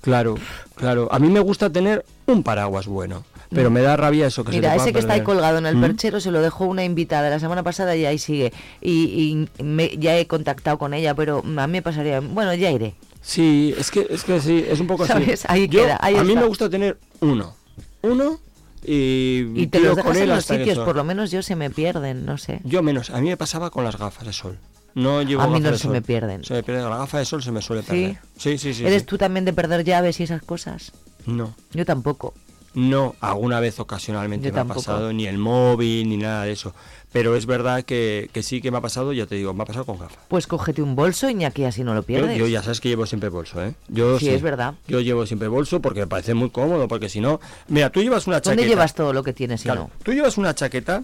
[0.00, 0.36] Claro,
[0.76, 1.08] claro.
[1.10, 4.58] A mí me gusta tener un paraguas bueno, pero me da rabia eso que se
[4.58, 5.80] Mira, te pueda ese que está ahí colgado en el ¿Mm?
[5.80, 8.52] perchero se lo dejó una invitada la semana pasada y ahí sigue.
[8.80, 12.20] Y, y me- ya he contactado con ella, pero a mí me pasaría.
[12.20, 12.94] Bueno, ya iré.
[13.22, 15.44] Sí, es que, es que sí, es un poco ¿Sabes?
[15.44, 15.46] así.
[15.48, 17.54] Ahí Yo- queda, ahí a mí me gusta tener uno.
[18.02, 18.40] Uno
[18.84, 22.24] y, Y te los dejas en los sitios, por lo menos yo se me pierden,
[22.24, 22.60] no sé.
[22.64, 24.58] Yo menos, a mí me pasaba con las gafas de sol.
[24.94, 25.92] No llevo A mí no se sol.
[25.92, 26.44] me pierden.
[26.44, 27.88] Se me pierden, la gafa de sol se me suele ¿Sí?
[27.88, 28.18] perder.
[28.38, 28.86] Sí, sí, sí.
[28.86, 29.06] ¿Eres sí.
[29.06, 30.92] tú también de perder llaves y esas cosas?
[31.26, 31.54] No.
[31.72, 32.34] Yo tampoco.
[32.74, 34.80] No, alguna vez ocasionalmente Yo me tampoco.
[34.80, 36.72] ha pasado, ni el móvil, ni nada de eso.
[37.12, 39.66] Pero es verdad que, que sí que me ha pasado, ya te digo, me ha
[39.66, 40.18] pasado con gafas.
[40.28, 42.38] Pues cógete un bolso y aquí así no lo pierdes.
[42.38, 43.74] yo ya sabes que llevo siempre bolso, ¿eh?
[43.88, 44.74] Yo Sí, es verdad.
[44.86, 47.40] Yo llevo siempre bolso porque me parece muy cómodo, porque si no...
[47.66, 48.50] Mira, tú llevas una chaqueta...
[48.62, 49.90] ¿Dónde llevas todo lo que tienes si Claro, no?
[50.04, 51.02] tú llevas una chaqueta,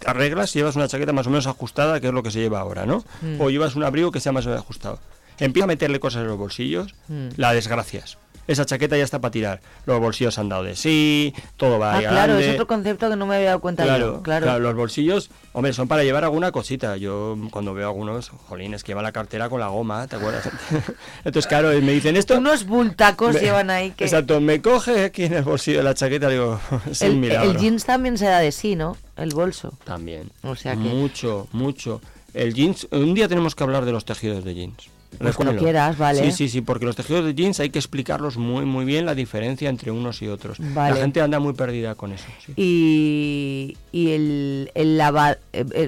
[0.00, 2.40] te arreglas y llevas una chaqueta más o menos ajustada, que es lo que se
[2.40, 3.04] lleva ahora, ¿no?
[3.22, 3.40] Mm.
[3.40, 4.98] O llevas un abrigo que sea más o menos ajustado.
[5.38, 7.28] Empieza a meterle cosas en los bolsillos, Mm.
[7.36, 8.18] la desgracias.
[8.46, 9.60] Esa chaqueta ya está para tirar.
[9.86, 12.46] Los bolsillos han dado de sí, todo va Ah, ahí claro, grande.
[12.48, 14.22] es otro concepto que no me había dado cuenta Claro, yo.
[14.22, 14.44] Claro.
[14.44, 16.96] claro, los bolsillos, hombre, son para llevar alguna cosita.
[16.96, 20.48] Yo cuando veo algunos, jolines, que llevan la cartera con la goma, ¿te acuerdas?
[21.24, 22.36] Entonces, claro, me dicen esto.
[22.38, 24.04] Unos bultacos me- llevan ahí que...
[24.04, 27.50] Exacto, me coge aquí en el bolsillo de la chaqueta, digo, es un el, milagro.
[27.50, 28.96] el jeans también se da de sí, ¿no?
[29.16, 29.72] El bolso.
[29.84, 30.30] También.
[30.42, 30.78] O sea que...
[30.80, 32.00] Mucho, mucho.
[32.34, 34.88] El jeans, un día tenemos que hablar de los tejidos de jeans.
[35.18, 36.24] Pues quieras, vale.
[36.24, 39.14] Sí, sí, sí, porque los tejidos de jeans hay que explicarlos muy, muy bien la
[39.14, 40.58] diferencia entre unos y otros.
[40.60, 40.94] Vale.
[40.94, 42.24] La gente anda muy perdida con eso.
[42.44, 42.52] sí.
[42.56, 45.36] Y, y el, el lavado...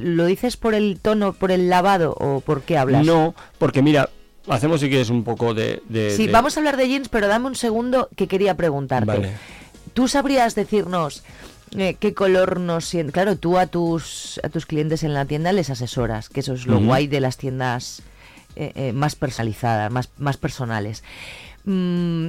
[0.03, 3.05] ¿Lo dices por el tono, por el lavado o por qué hablas?
[3.05, 4.09] No, porque mira,
[4.49, 5.83] hacemos si quieres un poco de...
[5.89, 9.07] de- Sí, de- vamos a hablar de jeans, pero dame un segundo que quería preguntarte.
[9.07, 9.33] Vale.
[9.95, 11.23] ¿Tú sabrías decirnos
[11.77, 13.13] eh, qué color nos siente?
[13.13, 16.67] Claro, tú a tus, a tus clientes en la tienda les asesoras, que eso es
[16.67, 18.03] lo guay de las tiendas
[18.57, 21.05] eh, eh, más personalizadas, más, más personales.
[21.65, 22.29] Mm,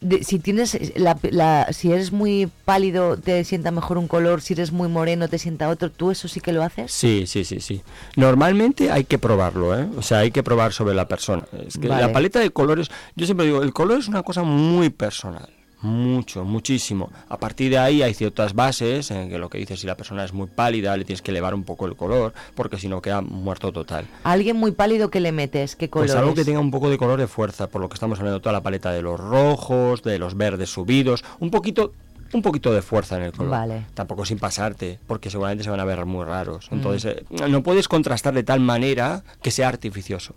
[0.00, 4.54] de- si tienes la, la- si eres muy pálido te sienta mejor un color, si
[4.54, 6.90] eres muy moreno te sienta otro, ¿tú eso sí que lo haces?
[6.90, 7.82] Sí, sí, sí, sí.
[8.16, 9.86] Normalmente hay que probarlo, ¿eh?
[9.98, 11.44] O sea, hay que probar sobre la persona.
[11.66, 12.02] Es que Vale.
[12.06, 15.50] la paleta de colores, yo siempre digo, el color es una cosa muy personal.
[15.82, 17.10] Mucho, muchísimo.
[17.28, 20.24] A partir de ahí hay ciertas bases en que lo que dices, si la persona
[20.24, 23.22] es muy pálida, le tienes que elevar un poco el color, porque si no queda
[23.22, 24.06] muerto total.
[24.24, 26.90] A alguien muy pálido que le metes, ¿qué color Pues algo que tenga un poco
[26.90, 30.02] de color de fuerza, por lo que estamos hablando toda la paleta de los rojos,
[30.02, 31.92] de los verdes subidos, un poquito
[32.32, 33.50] un poquito de fuerza en el color.
[33.50, 33.86] Vale.
[33.94, 36.68] Tampoco sin pasarte, porque seguramente se van a ver muy raros.
[36.70, 36.74] Mm.
[36.74, 40.34] Entonces, eh, no puedes contrastar de tal manera que sea artificioso.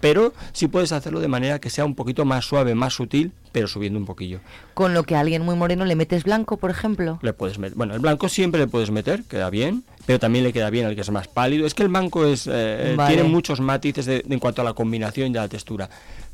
[0.00, 3.68] Pero sí puedes hacerlo de manera que sea un poquito más suave, más sutil, pero
[3.68, 4.40] subiendo un poquillo.
[4.74, 7.18] Con lo que a alguien muy moreno le metes blanco, por ejemplo.
[7.22, 10.52] Le puedes meter, bueno, el blanco siempre le puedes meter, queda bien, pero también le
[10.52, 11.66] queda bien al que es más pálido.
[11.66, 13.14] Es que el blanco es eh, Vale.
[13.14, 15.88] tiene muchos matices de- de- en cuanto a la combinación y a la textura.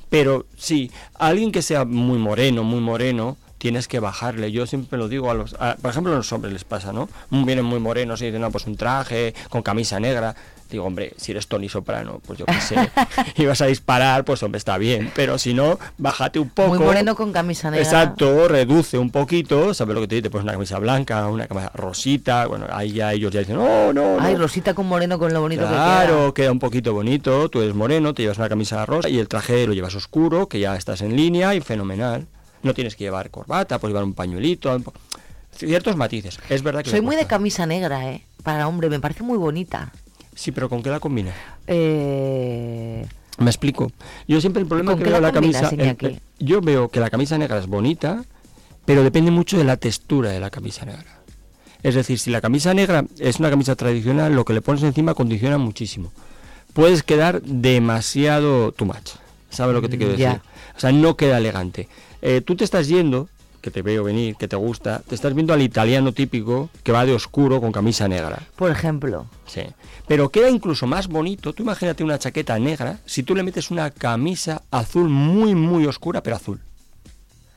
[0.09, 4.51] Pero sí, a alguien que sea muy moreno, muy moreno, tienes que bajarle.
[4.51, 7.09] Yo siempre lo digo a los, a- por ejemplo, a los hombres les pasa, ¿no?
[7.31, 10.35] Vienen muy morenos y dicen, no, pues un traje con camisa negra.
[10.69, 12.75] Digo, hombre, si eres Tony Soprano, pues yo qué sé,
[13.37, 15.13] y vas a disparar, pues hombre, está bien.
[15.15, 16.71] Pero si no, bájate un poco.
[16.71, 17.85] Muy moreno con camisa negra.
[17.85, 20.25] Exacto, reduce un poquito, ¿sabes lo que te digo?
[20.25, 23.93] Te pones una camisa blanca, una camisa rosita, bueno, ahí ya ellos ya dicen, no,
[23.93, 24.21] no, no.
[24.21, 28.13] Ay, Rosita con moreno con lo bonito Claro, queda un poquito bonito, tú eres moreno,
[28.13, 31.15] te llevas una camisa rosa y el traje lo llevas oscuro, que ya estás en
[31.17, 32.27] línea y fenomenal.
[32.63, 34.85] No tienes que llevar corbata, puedes llevar un pañuelito, un
[35.55, 36.39] ciertos matices.
[36.49, 36.91] Es verdad que.
[36.91, 38.25] Soy muy de camisa negra, ¿eh?
[38.43, 39.93] Para hombre, me parece muy bonita.
[40.35, 41.33] Sí, pero ¿con qué la combina?
[41.67, 43.07] Eh,
[43.39, 43.91] Me explico.
[44.29, 45.69] Yo siempre el problema con que veo la camisa.
[45.71, 48.25] el- el- yo veo que la camisa negra es bonita,
[48.85, 51.19] pero depende mucho de la textura de la camisa negra.
[51.83, 55.15] Es decir, si la camisa negra es una camisa tradicional, lo que le pones encima
[55.15, 56.13] condiciona muchísimo.
[56.73, 59.11] Puedes quedar demasiado too much.
[59.51, 60.29] ¿Sabes lo que te quiero Mm, ya.
[60.35, 60.43] decir?
[60.77, 61.89] O sea, no queda elegante.
[62.23, 63.29] Eh, tú te estás yendo,
[63.61, 67.05] que te veo venir, que te gusta, te estás viendo al italiano típico que va
[67.05, 68.41] de oscuro con camisa negra.
[68.57, 69.27] Por ejemplo.
[69.47, 69.63] Sí.
[70.07, 71.53] Pero queda incluso más bonito.
[71.53, 76.23] Tú imagínate una chaqueta negra si tú le metes una camisa azul muy, muy oscura,
[76.23, 76.61] pero azul.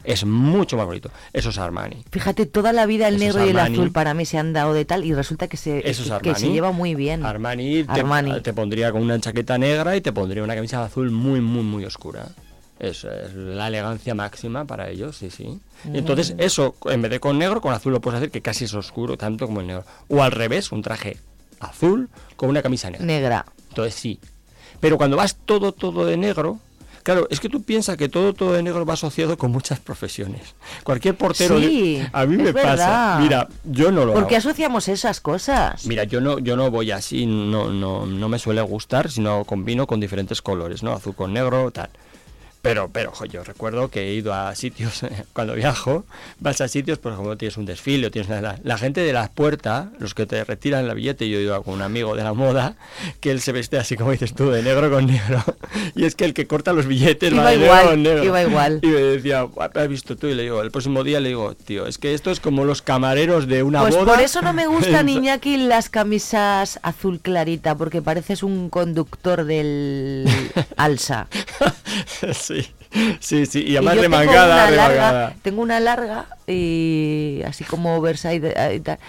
[0.04, 1.10] Es mucho más bonito.
[1.34, 2.04] Eso es Armani.
[2.12, 4.74] Fíjate, toda la vida el Eso negro y el azul para mí se han dado
[4.74, 7.26] de tal y resulta que se, Eso es que se lleva muy bien.
[7.26, 8.42] Armani te, Armani.
[8.42, 11.86] te pondría con una chaqueta negra y te pondría una camisa azul muy, muy, muy
[11.86, 12.28] oscura.
[12.78, 15.60] Es, es la elegancia máxima para ellos, sí, sí.
[15.92, 18.66] Y entonces eso, en vez de con negro, con azul lo puedes hacer que casi
[18.66, 19.86] es oscuro, tanto como el negro.
[20.10, 21.18] O al revés, un traje
[21.60, 23.06] azul con una camisa negra.
[23.06, 23.46] Negra.
[23.70, 24.20] Entonces sí.
[24.82, 26.60] Pero cuando vas todo, todo de negro,
[27.04, 30.54] claro, es que tú piensas que todo, todo de negro va asociado con muchas profesiones.
[30.84, 31.58] Cualquier portero...
[31.58, 33.20] Sí, a mí me pasa.
[33.22, 34.50] Mira, yo no lo ¿Por qué hago.
[34.50, 35.86] asociamos esas cosas?
[35.88, 39.88] Mira, yo no, yo no voy así, no, no, no me suele gustar, sino combino
[39.88, 40.92] con diferentes colores, ¿no?
[40.92, 41.90] Azul con negro, tal.
[42.66, 45.02] Pero, pero, jo, yo recuerdo que he ido a sitios,
[45.34, 46.04] cuando viajo,
[46.40, 49.88] vas a sitios, por ejemplo, tienes un desfile, tienes la, la gente de las puertas,
[50.00, 52.76] los que te retiran la billete, yo he ido con un amigo de la moda,
[53.20, 55.44] que él se veste así como dices tú, de negro con negro.
[55.96, 58.24] Y es que el que corta los billetes Iba va de igual, negro con negro.
[58.26, 58.80] iba igual.
[58.82, 60.28] Y me decía, "Guau, ¿has visto tú?
[60.28, 62.82] Y le digo, el próximo día le digo, tío, es que esto es como los
[62.82, 64.14] camareros de una Pues boda.
[64.14, 70.28] por eso no me gustan, Iñaki, las camisas azul clarita, porque pareces un conductor del
[70.78, 71.28] Alsa.
[72.34, 72.55] sí,
[73.20, 78.54] sí, sí, y Y además tengo remangada, larga, tengo una larga y así como oversize
[78.56, 79.00] eh, y tal.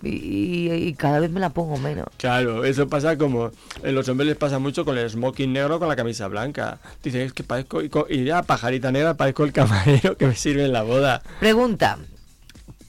[0.00, 2.06] Y, y cada vez me la pongo menos.
[2.18, 3.50] Claro, eso pasa como
[3.82, 6.78] en los hombres les pasa mucho con el smoking negro con la camisa blanca.
[7.02, 10.64] Dice, es que parezco, y, y ya pajarita negra, parezco el camarero que me sirve
[10.66, 11.22] en la boda.
[11.40, 11.98] Pregunta: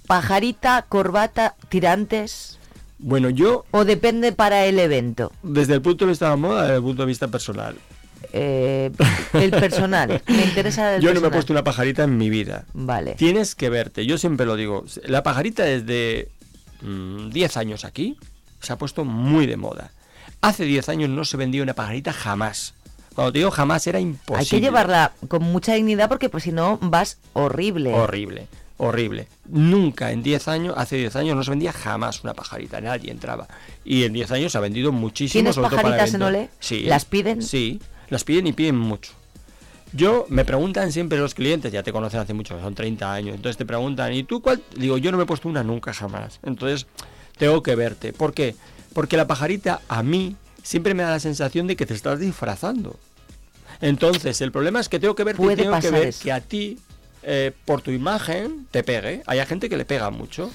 [0.06, 2.60] ¿pajarita, corbata, tirantes?
[3.00, 5.32] Bueno, yo, ¿O depende para el evento?
[5.42, 7.76] desde el punto de vista de la moda, desde el punto de vista personal,
[8.34, 8.92] Eh,
[9.34, 10.22] el personal.
[10.28, 12.66] Me interesa el yo no me he puesto una pajarita en mi vida.
[12.74, 13.16] Vale.
[13.16, 16.30] Tienes que verte, yo siempre lo digo, la pajarita desde
[16.82, 18.18] mm, 10 años aquí
[18.62, 19.92] se ha puesto muy de moda.
[20.42, 22.74] Hace 10 años no se vendía una pajarita jamás.
[23.16, 24.40] Cuando te digo jamás era imposible.
[24.40, 27.94] Hay que llevarla con mucha dignidad porque pues si no vas horrible.
[27.94, 28.48] Horrible,
[28.78, 29.28] horrible.
[29.48, 33.48] Nunca en 10 años, hace 10 años no se vendía jamás una pajarita, nadie entraba.
[33.84, 35.42] Y en 10 años se ha vendido muchísimo.
[35.42, 36.22] ¿Tienes sobre todo para pajaritas en.
[36.22, 36.50] Olé?
[36.60, 36.84] Sí.
[36.84, 37.42] ¿Las piden?
[37.42, 39.14] Sí, las piden y piden mucho.
[39.92, 43.58] Yo, me preguntan siempre los clientes, ya te conocen hace mucho, son 30 años, entonces
[43.58, 44.62] te preguntan, ¿y tú cuál?
[44.76, 46.40] Digo, yo no me he puesto una nunca jamás.
[46.44, 46.86] Entonces,
[47.38, 48.14] tengo que verte.
[48.14, 48.56] ¿Por qué?
[48.94, 53.00] Porque la pajarita a mí siempre me da la sensación de que te estás disfrazando.
[53.82, 56.24] Entonces, el problema es que tengo que verte y Puede tengo que ver eso.
[56.24, 56.78] que a ti,
[57.24, 59.24] eh, por tu imagen, te pegue.
[59.26, 60.52] Hay gente que le pega mucho.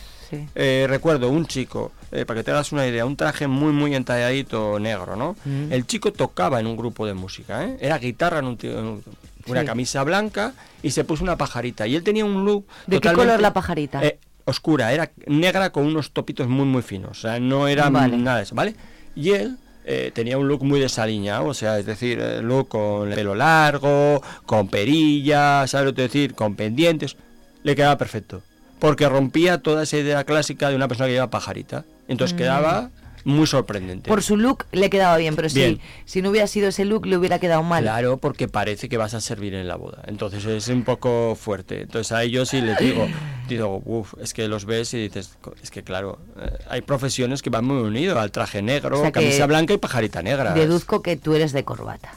[0.55, 3.95] Eh, recuerdo un chico, eh, para que te hagas una idea, un traje muy muy
[3.95, 5.37] entalladito negro, ¿no?
[5.45, 5.73] Mm.
[5.73, 7.77] El chico tocaba en un grupo de música, ¿eh?
[7.81, 9.03] Era guitarra en un, en un-
[9.47, 9.67] una Sí.
[9.67, 11.87] camisa blanca y se puso una pajarita.
[11.87, 14.03] Y él tenía un look ¿De qué color la pajarita?
[14.05, 18.17] eh, oscura, era negra con unos topitos muy muy finos, o sea, no era Vale.
[18.17, 18.75] nada de eso, ¿vale?
[19.15, 19.57] Y él
[19.87, 24.23] eh, tenía un look muy desaliñado, o sea, es decir, look con el pelo largo,
[24.47, 26.35] con perilla, ¿sabes lo que decir?
[26.35, 27.17] Con pendientes,
[27.63, 28.43] le quedaba perfecto,
[28.85, 32.39] porque rompía toda esa idea clásica de una persona que lleva pajarita, entonces Mm.
[32.39, 32.91] quedaba
[33.25, 34.11] muy sorprendente.
[34.11, 35.81] Por su look le quedaba bien, pero Bien.
[36.05, 37.83] si, si no hubiera sido ese look le hubiera quedado mal.
[37.83, 40.03] Claro, porque parece que vas a servir en la boda.
[40.07, 41.81] Entonces es un poco fuerte.
[41.81, 43.09] Entonces a ellos sí les digo,
[43.49, 47.41] digo, uff, es que los ves y dices, "Co- es que claro, eh, hay profesiones
[47.41, 50.53] que van muy unidos al traje negro, O sea camisa blanca y pajarita negra.
[50.53, 52.13] Deduzco que tú eres de corbata.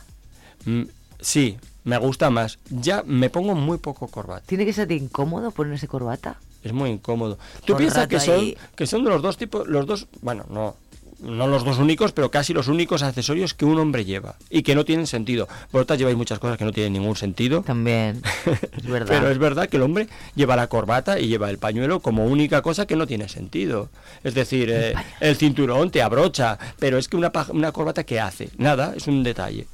[0.66, 0.84] Mm,
[1.22, 2.60] sí, me gusta más.
[2.70, 4.44] Ya me pongo muy poco corbata.
[4.46, 6.36] ¿Tiene que ser incómodo ponerse corbata?
[6.68, 7.38] Es muy incómodo.
[7.66, 8.58] Tú piensas que son, ahí.
[8.76, 10.76] que son de los dos tipos, los dos, bueno, no,
[11.20, 14.76] no los dos únicos, pero casi los únicos accesorios que un hombre lleva y que
[14.76, 15.48] no tienen sentido.
[15.72, 17.62] Vosotras lleváis muchas cosas que no tienen ningún sentido.
[17.62, 18.22] También,
[18.78, 19.08] es verdad.
[19.08, 22.62] Pero es verdad que el hombre lleva la corbata y lleva el pañuelo como única
[22.62, 23.90] cosa que no tiene sentido.
[24.24, 28.50] Es decir, eh, el cinturón te abrocha, pero es que una, una corbata ¿qué hace?
[28.58, 29.68] Nada, es un detalle.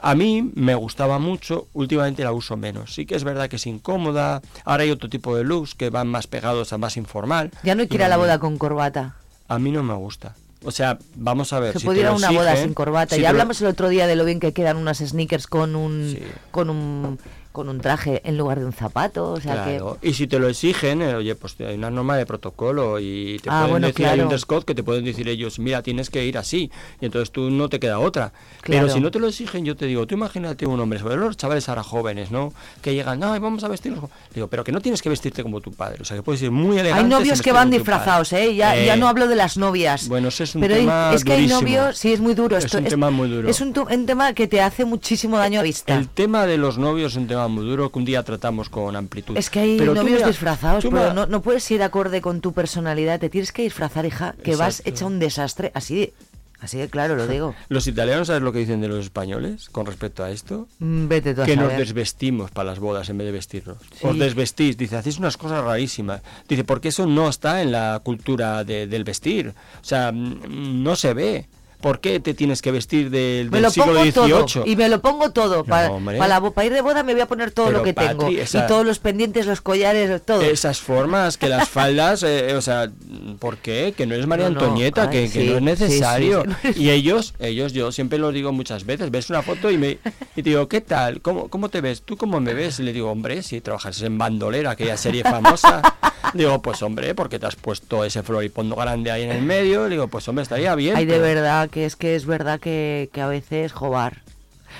[0.00, 2.94] A mí me gustaba mucho, últimamente la uso menos.
[2.94, 4.42] Sí que es verdad que es incómoda.
[4.64, 7.50] Ahora hay otro tipo de looks que van más pegados a más informal.
[7.62, 9.16] Ya no hay que ir a la boda con corbata.
[9.48, 10.34] A mí no me gusta.
[10.64, 11.72] O sea, vamos a ver.
[11.74, 13.14] Se si puede te ir a lo una boda sin corbata.
[13.14, 15.76] si ya lo- hablamos el otro día de lo bien que quedan unas sneakers con
[15.76, 16.18] un
[16.50, 17.18] con un
[17.56, 20.46] con un traje en lugar de un zapato, o sea Claro, y si te lo
[20.48, 24.06] exigen, eh, oye, pues hay una norma de protocolo y te Ah, pueden bueno, decir,
[24.06, 24.42] hay un claro.
[24.46, 27.70] code que te pueden decir ellos, mira, tienes que ir así, y entonces tú no
[27.70, 28.32] te queda otra.
[28.60, 28.82] Claro.
[28.82, 31.36] Pero si no te lo exigen, yo te digo, tú imagínate un hombre, sobre los
[31.38, 32.52] chavales ahora jóvenes, ¿no?
[32.82, 34.00] Que llegan, no, vamos a vestirnos.
[34.00, 34.12] como-".
[34.34, 36.50] Digo, pero que no tienes que vestirte como tu padre, o sea, que puedes ir
[36.50, 37.04] muy que elegante.
[37.04, 38.54] hay novios que van disfrazados, ¿eh?
[38.54, 40.08] Ya, ya Eh, no hablo de las novias.
[40.08, 41.60] Bueno, es un pero tema es que hay durísimo.
[41.62, 42.56] novios, sí, es muy duro.
[42.58, 43.48] Es esto, un tema muy duro.
[43.48, 45.94] Es un, un tema que te hace muchísimo daño a vista.
[45.96, 48.94] El tema de los novios es un tema muy duro que un día tratamos con
[48.96, 49.36] amplitud.
[49.36, 52.40] Es que hay Pero novios mira, disfrazados, pero mira- no, no puedes ir acorde con
[52.40, 56.12] tu personalidad, te tienes que disfrazar, hija, que vas hecha un desastre, así
[56.58, 57.54] así de claro lo digo.
[57.68, 60.66] Los italianos, ¿sabes lo que dicen de los españoles con respecto a esto?
[60.78, 63.76] Mm, Vete tú a que nos desvestimos para las bodas en vez de vestirnos.
[63.92, 64.06] Sí.
[64.06, 66.22] Os desvestís, dice, hacéis unas cosas rarísimas.
[66.48, 69.50] Dice, porque eso no está en la cultura de- del vestir.
[69.80, 71.46] O sea, mm, no se ve.
[71.80, 74.62] ¿Por qué te tienes que vestir del, del lo siglo todo XVIII?
[74.72, 75.64] y me lo pongo todo.
[75.64, 78.16] para, la para ir de boda me voy a poner todo Pero, lo que Patri,
[78.16, 78.28] tengo.
[78.28, 80.40] esa- Y todos los pendientes, los collares, todo.
[80.42, 82.90] Esas formas, que las faldas, eh, o sea,
[83.38, 83.94] ¿por qué?
[83.96, 86.44] Que no es María No, no, Antonieta, ay, que, no es necesario.
[86.62, 86.82] sí, sí.
[86.84, 89.98] Y ellos, ellos, yo siempre lo digo muchas veces, ves una foto y me
[90.34, 91.20] y te digo, ¿qué tal?
[91.20, 92.02] ¿Cómo, ¿Cómo te ves?
[92.02, 92.80] ¿Tú cómo me ves?
[92.80, 95.82] Y le digo, hombre, si trabajas en Bandolera, aquella serie famosa.
[96.34, 99.84] digo, pues hombre, porque te has puesto ese floripondo grande ahí en el medio.
[99.84, 100.96] Le digo, pues hombre, estaría bien.
[100.96, 101.24] Ay, de pero-
[101.68, 104.22] que es que es verdad que, que a veces, jobar.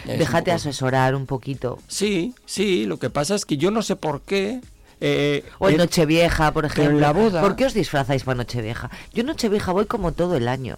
[0.07, 1.79] Es Déjate un poco- asesorar un poquito.
[1.89, 4.61] Sí, sí, lo que pasa es que yo no sé por qué.
[5.01, 6.95] eh, O en eh, Nochevieja, por ejemplo.
[6.97, 8.91] en la boda- ¿Por qué os disfrazáis para Nochevieja?
[9.13, 10.77] Yo en Nochevieja voy como todo el año.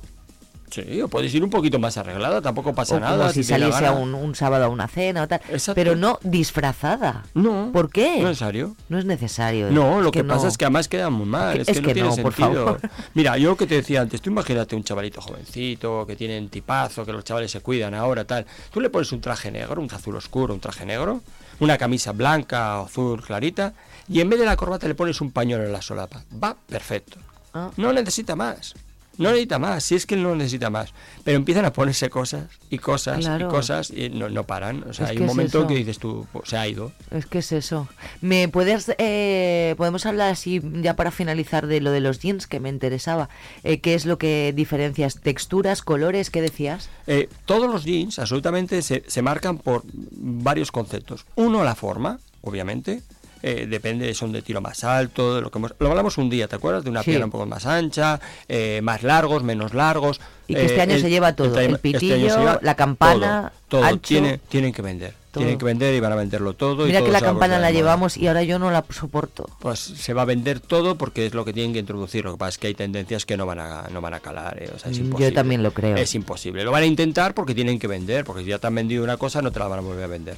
[0.71, 3.17] Sí, o podéis ir un poquito más arreglada, tampoco pasa o nada.
[3.19, 5.41] como si saliese a un, un sábado a una cena o tal.
[5.49, 5.75] Exacto.
[5.75, 7.25] Pero no disfrazada.
[7.35, 7.71] No.
[7.73, 8.17] ¿Por qué?
[8.21, 8.77] No es necesario.
[8.89, 9.71] No es necesario.
[9.71, 10.49] No, lo que, pasa no.
[10.49, 11.61] es que además queda muy mal.
[11.61, 12.65] Es Es, que- no tiene no, por sentido.
[12.65, 12.81] favor.
[13.15, 16.49] Mira, yo lo que te decía antes, tú imagínate un chavalito jovencito que tiene un
[16.49, 18.47] tipazo, que los chavales se cuidan ahora, tal.
[18.73, 21.23] Tú le pones un traje negro, un azul oscuro, un traje negro,
[21.61, 23.73] una camisa blanca o azul clarita,
[24.09, 26.23] y en vez de la corbata le pones un pañuelo en la solapa.
[26.43, 27.19] Va perfecto.
[27.55, 27.71] Ah.
[27.77, 28.75] No necesita más.
[29.19, 30.93] No necesita más, si es que no necesita más.
[31.25, 33.49] Pero empiezan a ponerse cosas y cosas Claro.
[33.49, 34.85] y cosas y no, no paran.
[34.89, 36.93] O sea, Es hay un momento que dices tú, pues, se ha ido.
[37.11, 37.89] Es que es eso.
[38.21, 42.61] ¿Me puedes, eh, podemos hablar así ya para finalizar de lo de los jeans que
[42.61, 43.29] me interesaba?
[43.65, 45.21] Eh, ¿Qué es lo que diferencias?
[45.21, 46.31] ¿Texturas, colores?
[46.31, 46.89] ¿Qué decías?
[47.07, 51.27] Eh, todos los jeans absolutamente se, se marcan por varios conceptos.
[51.35, 53.03] Uno, la forma, obviamente.
[53.43, 56.49] Eh, depende, son de tiro más alto, de lo que hemos- lo hablamos un día,
[56.49, 56.83] ¿te acuerdas?
[56.85, 57.11] De una Sí.
[57.11, 58.19] pierna un poco más ancha,
[58.49, 60.21] eh, más largos, menos largos.
[60.49, 63.81] Y que este Eh, año se lleva todo, tema- el este pitillo, la campana, todo,
[63.83, 63.85] todo.
[63.89, 64.09] ancho.
[64.09, 65.43] Tiene- tienen que vender, Todo.
[65.43, 66.87] tienen que vender y van a venderlo todo.
[66.87, 69.49] Mira que la campana la llevamos y ahora yo no la soporto.
[69.61, 72.25] Pues se va a vender todo porque es lo que tienen que introducir.
[72.25, 74.57] Lo que pasa es que hay tendencias que no van a, no van a calar.
[74.63, 75.97] eh, o sea, es yo también lo creo.
[75.97, 76.65] Es imposible.
[76.65, 79.19] Lo van a intentar porque tienen que vender, porque si ya te han vendido una
[79.19, 80.37] cosa no te la van a volver a vender.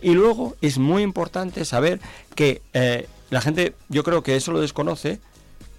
[0.00, 2.00] Y luego es muy importante saber
[2.34, 5.20] que eh, la gente, yo creo que eso lo desconoce,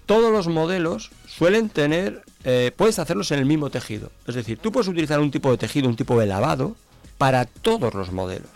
[0.06, 4.10] todos los modelos suelen tener, eh, puedes hacerlos en el mismo tejido.
[4.26, 6.76] Es decir, tú puedes utilizar un tipo de tejido, un tipo de lavado,
[7.16, 8.50] para todos los modelos.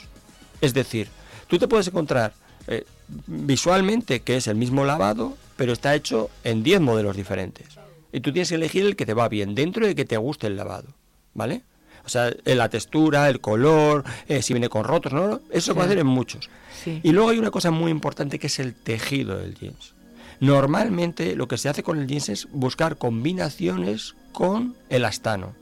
[0.60, 1.08] Es decir,
[1.48, 2.32] tú te puedes encontrar
[2.66, 2.84] eh,
[3.26, 7.66] visualmente que es el mismo lavado, pero está hecho en 10 modelos diferentes.
[8.12, 10.46] Y tú tienes que elegir el que te va bien, dentro de que te guste
[10.46, 10.88] el lavado.
[11.34, 11.62] ¿Vale?
[12.04, 15.40] O sea, eh, la textura, el color, eh, si viene con rotos, ¿no?
[15.50, 16.50] Eso se puede hacer en muchos.
[16.82, 17.00] Sí.
[17.02, 19.94] Y luego hay una cosa muy importante que es el tejido del jeans.
[20.40, 25.54] Normalmente lo que se hace con el jeans es buscar combinaciones con elastano.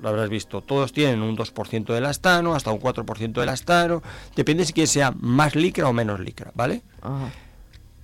[0.00, 4.02] Lo habrás visto, todos tienen un 2% de elastano, hasta un 4% de elastano,
[4.34, 6.82] depende si quieres sea más licra o menos licra, ¿vale?
[7.00, 7.30] Ajá.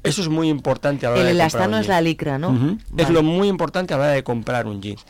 [0.03, 2.39] Eso es muy importante a la hora El de comprar elastano un es la licra,
[2.39, 2.79] ¿no?
[2.97, 3.13] Es Vale.
[3.13, 5.05] lo muy importante a la hora de comprar un jeans.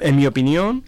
[0.00, 0.82] En mi opinión,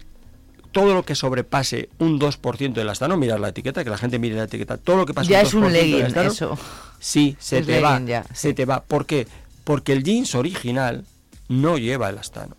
[0.71, 4.35] todo lo que sobrepase un 2% de elastano, mirar la etiqueta, que la gente mire
[4.35, 6.57] la etiqueta, todo lo que pase Ya un es un 2% legging, elastano, eso.
[6.99, 8.81] Sí, se Es te va, ya, se te va.
[8.81, 9.27] ¿Por qué?
[9.63, 11.05] Porque el jeans original
[11.49, 12.55] no lleva elastano.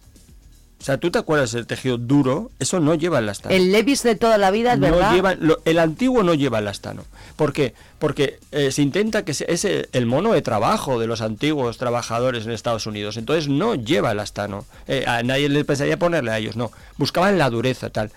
[0.81, 2.53] O sea, ¿tú te acuerdas del tejido duro?
[2.61, 3.53] Eso no lleva elastano.
[3.55, 5.12] El Levis de toda la vida, es no verdad.
[5.12, 7.03] lleva, lo- el antiguo no lleva elastano.
[7.35, 7.74] ¿Por qué?
[7.99, 11.79] Porque eh, se intenta que se- es el, el mono de trabajo de los antiguos
[11.79, 13.16] trabajadores en Estados Unidos.
[13.16, 14.66] Entonces no lleva elastano.
[14.87, 16.70] Eh, a nadie le pensaría ponerle a ellos, no.
[16.97, 18.12] Buscaban la dureza, tal.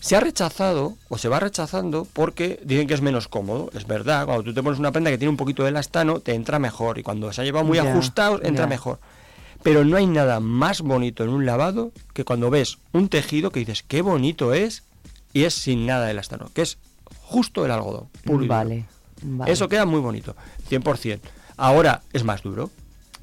[0.00, 3.70] Se ha rechazado o se va rechazando porque dicen que es menos cómodo.
[3.72, 6.34] Es verdad, cuando tú te pones una prenda que tiene un poquito de elastano, te
[6.34, 6.98] entra mejor.
[6.98, 8.98] Y cuando se ha llevado muy ajustado, entra mejor.
[9.62, 13.60] Pero no hay nada más bonito en un lavado que cuando ves un tejido que
[13.60, 14.82] dices, qué bonito es,
[15.32, 16.78] y es sin nada de elastano, que es
[17.20, 18.08] justo el algodón.
[18.24, 18.46] puro.
[18.46, 18.86] Vale,
[19.22, 19.52] vale.
[19.52, 20.34] Eso queda muy bonito,
[20.68, 21.20] 100%.
[21.56, 22.70] Ahora es más duro.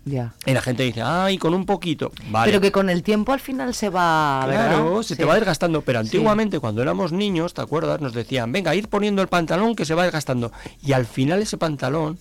[0.06, 0.34] Ya.
[0.46, 2.12] Y la gente dice, ay, con un poquito.
[2.32, 2.50] Vale.
[2.50, 5.02] Pero que con el tiempo al final se va, Claro, ¿verdad?
[5.04, 5.18] se Sí.
[5.18, 5.82] te va desgastando.
[5.82, 6.08] Pero Sí.
[6.08, 8.00] antiguamente, cuando éramos niños, ¿te acuerdas?
[8.02, 10.52] Nos decían, venga, ir poniendo el pantalón que se va desgastando.
[10.82, 12.18] Y al final ese pantalón,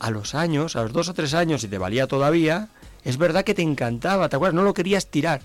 [0.00, 2.68] a los años, a los dos o tres años, y te valía todavía,
[3.04, 4.54] es verdad que te encantaba, ¿te acuerdas?
[4.54, 5.40] No lo querías tirar.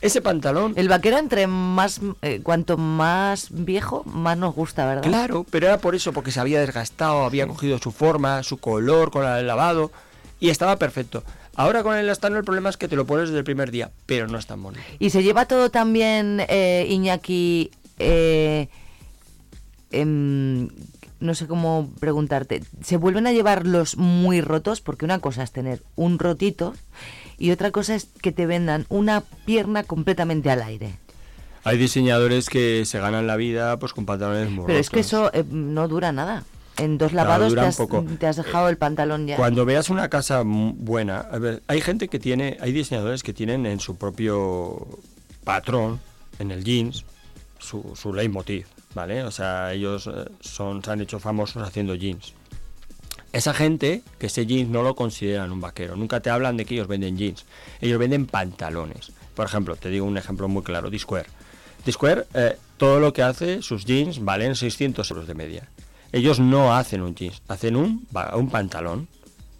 [0.00, 0.72] Ese pantalón...
[0.76, 5.02] El vaquero entre más, eh, cuanto más viejo, más nos gusta, ¿verdad?
[5.02, 9.12] Claro, pero era por eso, porque se había desgastado, había cogido su forma, su color
[9.12, 9.92] con el lavado
[10.40, 11.22] y estaba perfecto.
[11.54, 13.90] Ahora con el elastano el problema es que te lo pones desde el primer día,
[14.06, 14.82] pero no es tan bonito.
[14.98, 18.68] Y se lleva todo también, eh, Iñaki, eh,
[19.90, 20.68] em,
[21.22, 24.80] no sé cómo preguntarte, ¿se vuelven a llevar los muy rotos?
[24.80, 26.74] Porque una cosa es tener un rotito
[27.38, 30.96] y otra cosa es que te vendan una pierna completamente al aire.
[31.64, 35.30] Hay diseñadores que se ganan la vida pues con pantalones muy Pero es que eso
[35.32, 36.42] eh, no dura nada.
[36.78, 38.04] En dos lavados te, has, poco.
[38.18, 39.36] te has dejado el pantalón ya.
[39.36, 43.66] Cuando veas una casa buena, a ver, hay gente que tiene, hay diseñadores que tienen
[43.66, 44.86] en su propio
[45.44, 46.00] patrón,
[46.38, 47.04] en el jeans,
[47.58, 49.22] su, su leitmotiv, ¿vale?
[49.24, 52.34] O sea, ellos eh, son, se han hecho famosos haciendo jeans.
[53.32, 56.74] Esa gente que ese jeans no lo consideran un vaquero, nunca te hablan de que
[56.74, 57.46] ellos venden jeans,
[57.80, 59.12] ellos venden pantalones.
[59.34, 61.28] Por ejemplo, te digo un ejemplo muy claro, Disquare.
[61.86, 65.68] Disquare, eh, todo lo que hace, sus jeans valen 600 euros de media.
[66.12, 69.08] Ellos no hacen un jeans, hacen un, un pantalón,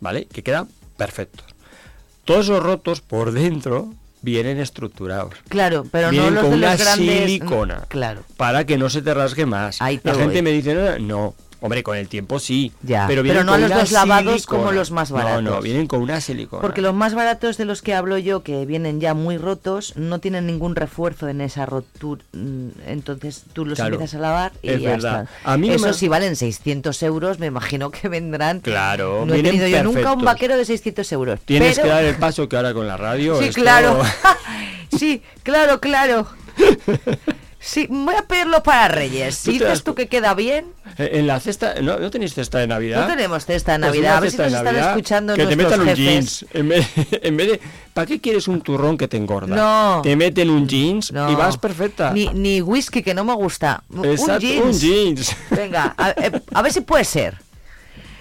[0.00, 0.26] ¿vale?
[0.26, 0.66] Que queda
[0.98, 1.44] perfecto.
[2.26, 5.34] Todos esos rotos por dentro vienen estructurados.
[5.48, 7.18] Claro, pero Vienen no los con de una grandes.
[7.20, 7.84] silicona.
[7.88, 8.22] Claro.
[8.36, 9.82] Para que no se te rasgue más.
[9.82, 12.72] Ahí te La gente me dice, no, no, hombre, con el tiempo sí.
[12.82, 15.64] Ya, pero, no a los dos lavados como los más No, no, baratos.
[15.64, 16.60] vienen con una silicona.
[16.60, 20.18] Porque los más baratos de los que hablo yo, que vienen ya muy rotos, no
[20.18, 22.22] tienen ningún refuerzo en esa rotura.
[22.32, 25.22] mm, Entonces tú los Claro, empiezas a lavar y es ya verdad.
[25.22, 25.28] están.
[25.44, 28.60] A mí no Eso me- si valen 600 euros, me imagino que vendrán.
[28.60, 31.40] Claro, No he tenido yo nunca un vaquero de 600 euros.
[31.44, 33.40] Tienes pero- que dar el paso que ahora con la radio.
[33.40, 34.00] Sí, claro.
[34.98, 36.26] sí, claro, claro.
[37.64, 39.36] Sí, voy a pedirlo para Reyes.
[39.36, 40.66] Si te dices das tú que queda bien,
[40.98, 43.02] Eh, En la cesta, ¿no, ¿no tenéis cesta de Navidad?
[43.02, 44.10] no tenemos cesta de Pues Navidad.
[44.10, 46.46] una a ver si cesta nos están escuchando que te nuestros metan un jeans.
[46.52, 46.86] En vez,
[47.22, 47.60] en vez de,
[47.94, 49.54] ¿para qué quieres un turrón que te engorda?
[49.54, 50.00] No.
[50.02, 51.30] Te meten un jeans No.
[51.30, 52.10] y vas perfecta.
[52.12, 53.84] Ni, ni whisky, que no me gusta.
[54.02, 54.64] Exacto, un jeans.
[54.64, 55.36] un jeans.
[55.50, 57.36] Venga, a, eh, a ver si puede ser.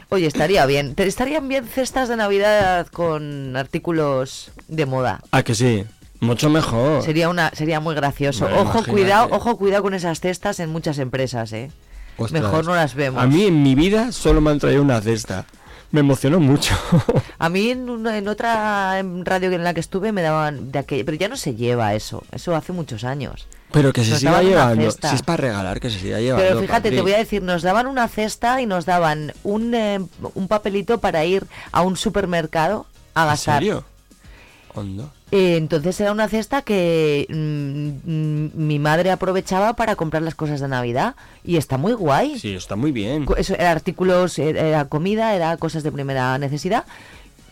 [0.09, 0.93] Oye, estaría bien.
[0.93, 5.21] Te- Estarían bien cestas de Navidad con artículos de moda.
[5.31, 5.83] Ah, que sí.
[6.21, 7.03] Mucho mejor.
[7.03, 8.45] Sería una, sería muy gracioso.
[8.45, 8.91] Bueno, ojo, imagínate.
[8.91, 11.71] cuidado, ojo, cuidado con esas cestas en muchas empresas, eh.
[12.17, 12.43] Ostras.
[12.43, 13.21] Mejor no las vemos.
[13.21, 15.45] A mí en mi vida solo me han traído una cesta.
[15.91, 16.73] Me emocionó mucho.
[17.39, 20.79] A mí en, una- en otra em, radio en la que estuve me daban de
[20.79, 22.23] aquella, pero ya no se lleva eso.
[22.31, 23.47] Eso hace muchos años.
[23.73, 24.89] Pero que se Nos siga llevando.
[24.91, 26.45] Si es para regalar, que se siga llevando.
[26.47, 29.99] Pero fíjate, te voy a decir, nos daban una cesta y nos daban un, eh,
[30.35, 33.59] un papelito para ir a un supermercado a ¿En gastar.
[33.59, 33.83] serio?
[34.73, 35.11] Hondo.
[35.31, 40.59] Eh, entonces era una cesta que mm, mm, mi madre aprovechaba para comprar las cosas
[40.59, 42.37] de Navidad y está muy guay.
[42.37, 43.25] Sí, está muy bien.
[43.37, 46.83] Eso era artículos, era era comida, era cosas de primera necesidad,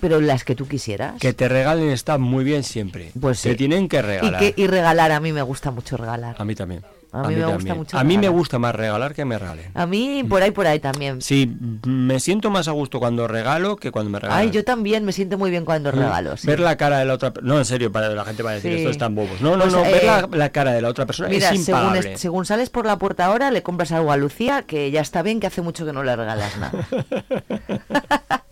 [0.01, 1.19] pero las que tú quisieras.
[1.21, 3.11] Que te regalen está muy bien siempre.
[3.19, 3.55] Pues Te sí.
[3.55, 4.39] tienen que y, regalar.
[4.39, 6.35] que, y regalar, a mí me gusta mucho regalar.
[6.37, 6.83] A mí también.
[7.11, 7.77] A mí me gusta también.
[7.77, 8.37] mucho A mí me regalar.
[8.37, 9.71] gusta más regalar que me regalen.
[9.73, 11.21] A mí por ahí, por ahí también.
[11.21, 11.51] Sí,
[11.85, 14.41] me siento más a gusto cuando regalo que cuando me regalan.
[14.43, 16.37] Ay, yo también me siento muy bien cuando regalo.
[16.37, 16.45] sí.
[16.45, 18.71] Ver la cara de la otra No, en serio, para la gente va a decir
[18.73, 18.77] Sí.
[18.79, 19.41] esto están bobos.
[19.41, 21.65] No, no, Pues, no, ver eh, la, la cara de la otra persona Mira, es
[21.65, 22.13] según, impagable.
[22.13, 25.21] es- según sales por la puerta ahora, le compras algo a Lucía, que ya está
[25.23, 26.87] bien, que hace mucho que no le regalas nada.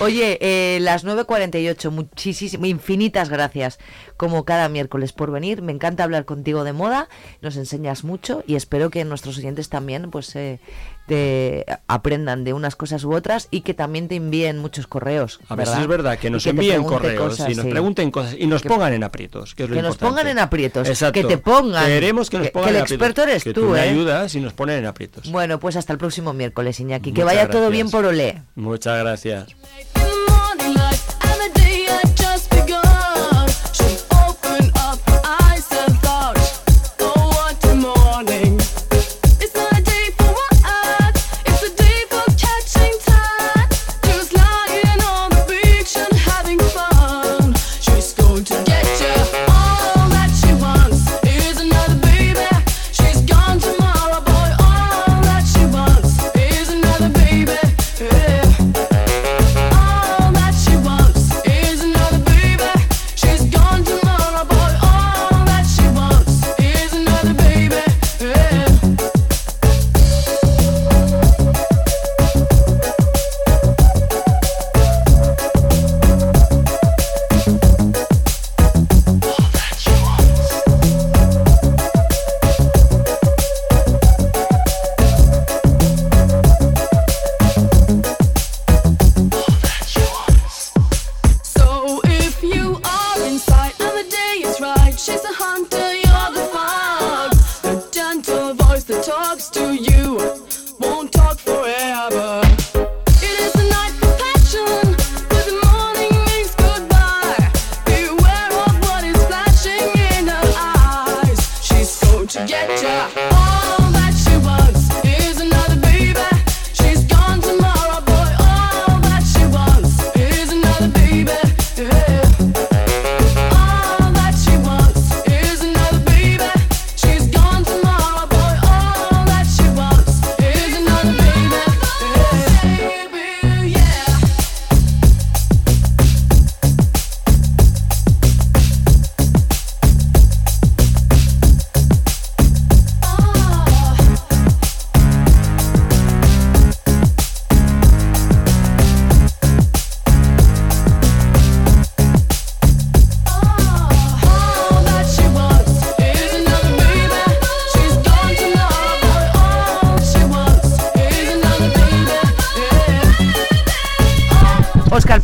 [0.00, 3.78] Oye, eh, las 9.48, muchísimas, infinitas gracias,
[4.22, 5.62] como cada miércoles, por venir.
[5.62, 7.08] Me encanta hablar contigo de moda,
[7.40, 10.60] nos enseñas mucho y espero que nuestros oyentes también pues eh,
[11.08, 15.40] te aprendan de unas cosas u otras y que también te envíen muchos correos.
[15.48, 15.80] A ¿verdad?
[15.80, 17.70] es verdad, que nos envíen correos cosas, y nos sí.
[17.72, 20.38] pregunten cosas y nos Que- pongan en aprietos, que es lo que nos pongan en
[20.38, 21.20] aprietos, Exacto.
[21.20, 21.84] que te pongan.
[21.86, 23.08] Queremos que nos pongan que el en aprietos.
[23.08, 23.80] experto eres que tú, ¿eh?
[23.80, 25.32] ayudas y nos ponen en aprietos.
[25.32, 27.12] Bueno, pues hasta el próximo miércoles, Iñaki.
[27.12, 28.40] Que vaya todo bien por Olé.
[28.54, 29.48] Muchas gracias.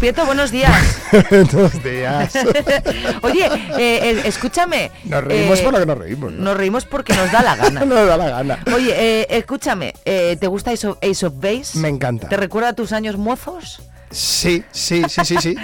[0.09, 0.73] Prieto, buenos días.
[1.31, 2.33] Buenos días.
[3.21, 4.91] Oye, eh, eh, escúchame.
[5.05, 6.33] Nos reímos eh, por lo que nos reímos.
[6.33, 6.45] ¿no?
[6.45, 7.85] Nos reímos porque nos da la gana.
[7.85, 8.59] Nos da la gana.
[8.75, 11.77] Oye, eh, escúchame, eh, ¿te gusta Ace of, Ace of Base?
[11.79, 12.27] Me encanta.
[12.27, 13.83] ¿Te recuerda a tus años mozos?
[14.11, 15.55] Sí, sí, sí, sí, sí.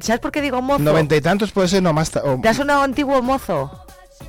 [0.00, 0.80] ¿Sabes por qué digo mozo?
[0.82, 2.10] Noventa y tantos puede ser, no más.
[2.16, 3.84] o- ¿Te ha sonado antiguo mozo?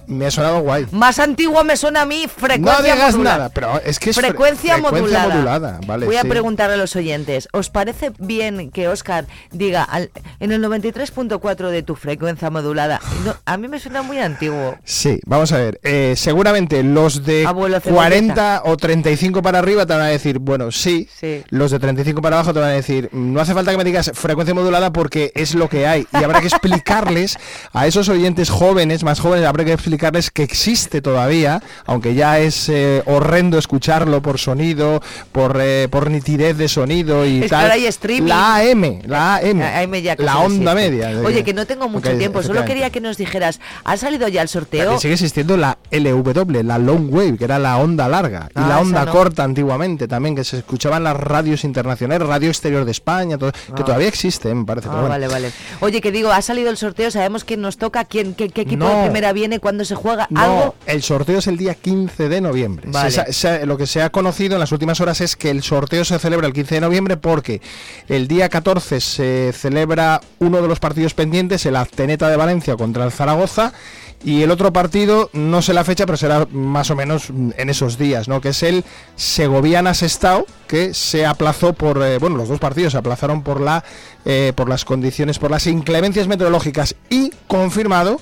[0.09, 0.87] Me ha sonado guay.
[0.91, 3.37] Más antiguo me suena a mí frecuencia No digas modulada.
[3.37, 5.33] nada, pero es que es fre- frecuencia, modulada.
[5.35, 6.27] modulada, vale, Voy a sí.
[6.27, 11.83] preguntarle a los oyentes, ¿os parece bien que Oscar diga al- en el 93.4 de
[11.83, 12.99] tu frecuencia modulada?
[13.25, 14.75] No, a mí me suena muy antiguo.
[14.83, 15.79] Sí, vamos a ver.
[15.83, 17.95] eh, seguramente los de Abuelo cebolleta.
[18.09, 21.07] 40 o 35 para arriba te van a decir, bueno, sí.
[21.19, 21.43] Sí.
[21.49, 23.83] Los de 35 para abajo te van a decir, "Mm, no hace falta que me
[23.83, 26.07] digas frecuencia modulada porque es lo que hay.
[26.13, 27.37] Y habrá que explicarles
[27.73, 29.98] a esos oyentes jóvenes, más jóvenes, habrá que explicarles
[30.31, 36.57] que existe todavía, aunque ya es eh, horrendo escucharlo por sonido, por, eh, por nitidez
[36.57, 37.71] de sonido y Es que tal.
[37.71, 38.29] hay streaming.
[38.29, 39.61] La AM, la AM.
[39.61, 41.11] AM ya la onda media.
[41.25, 44.47] Oye, que no tengo mucho tiempo, solo quería que nos dijeras, ¿ha salido ya el
[44.47, 44.81] sorteo?
[44.83, 48.65] También sigue existiendo la LW, la long wave, que era la onda larga, y Ah,
[48.67, 49.11] la onda no.
[49.11, 53.51] corta antiguamente también, que se escuchaba en las radios internacionales, radio exterior de España, todo-
[53.51, 53.85] que Ah.
[53.85, 54.87] todavía existe, eh, me parece.
[54.87, 55.09] Ah, pero bueno.
[55.13, 55.51] vale, vale.
[55.81, 58.85] Oye, que digo, ha salido el sorteo, sabemos quién nos toca, quién, qué, qué equipo
[58.87, 60.75] de primera viene, cuándo se juega, No, algo.
[60.85, 62.85] el sorteo es el día 15 de noviembre.
[62.89, 63.11] Vale.
[63.33, 66.17] Se lo que se ha conocido en las últimas horas es que el sorteo se
[66.19, 67.61] celebra el 15 de noviembre porque
[68.07, 73.03] el día 14 se celebra uno de los partidos pendientes, el Azteneta de Valencia contra
[73.03, 73.73] el Zaragoza.
[74.21, 77.97] Y el otro partido, no sé la fecha, pero será más o menos en esos
[77.97, 78.41] días, ¿no?
[78.41, 78.83] Que es el
[79.15, 83.83] Segoviana Sestao, que se aplazó por, eh, bueno, los dos partidos se aplazaron por la,
[84.25, 88.19] eh, por las condiciones, por las inclemencias meteorológicas y confirmado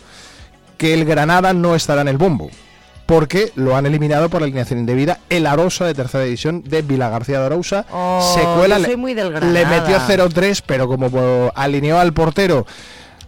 [0.77, 2.49] que el Granada no estará en el bombo.
[3.05, 7.39] Porque lo han eliminado por alineación indebida el Arosa de tercera división de Vila García
[7.39, 7.85] de Arousa.
[7.91, 9.81] Oh, se cuela, yo le- soy muy del le Granada.
[9.81, 11.09] metió 0-3, pero como
[11.55, 12.65] alineó al portero.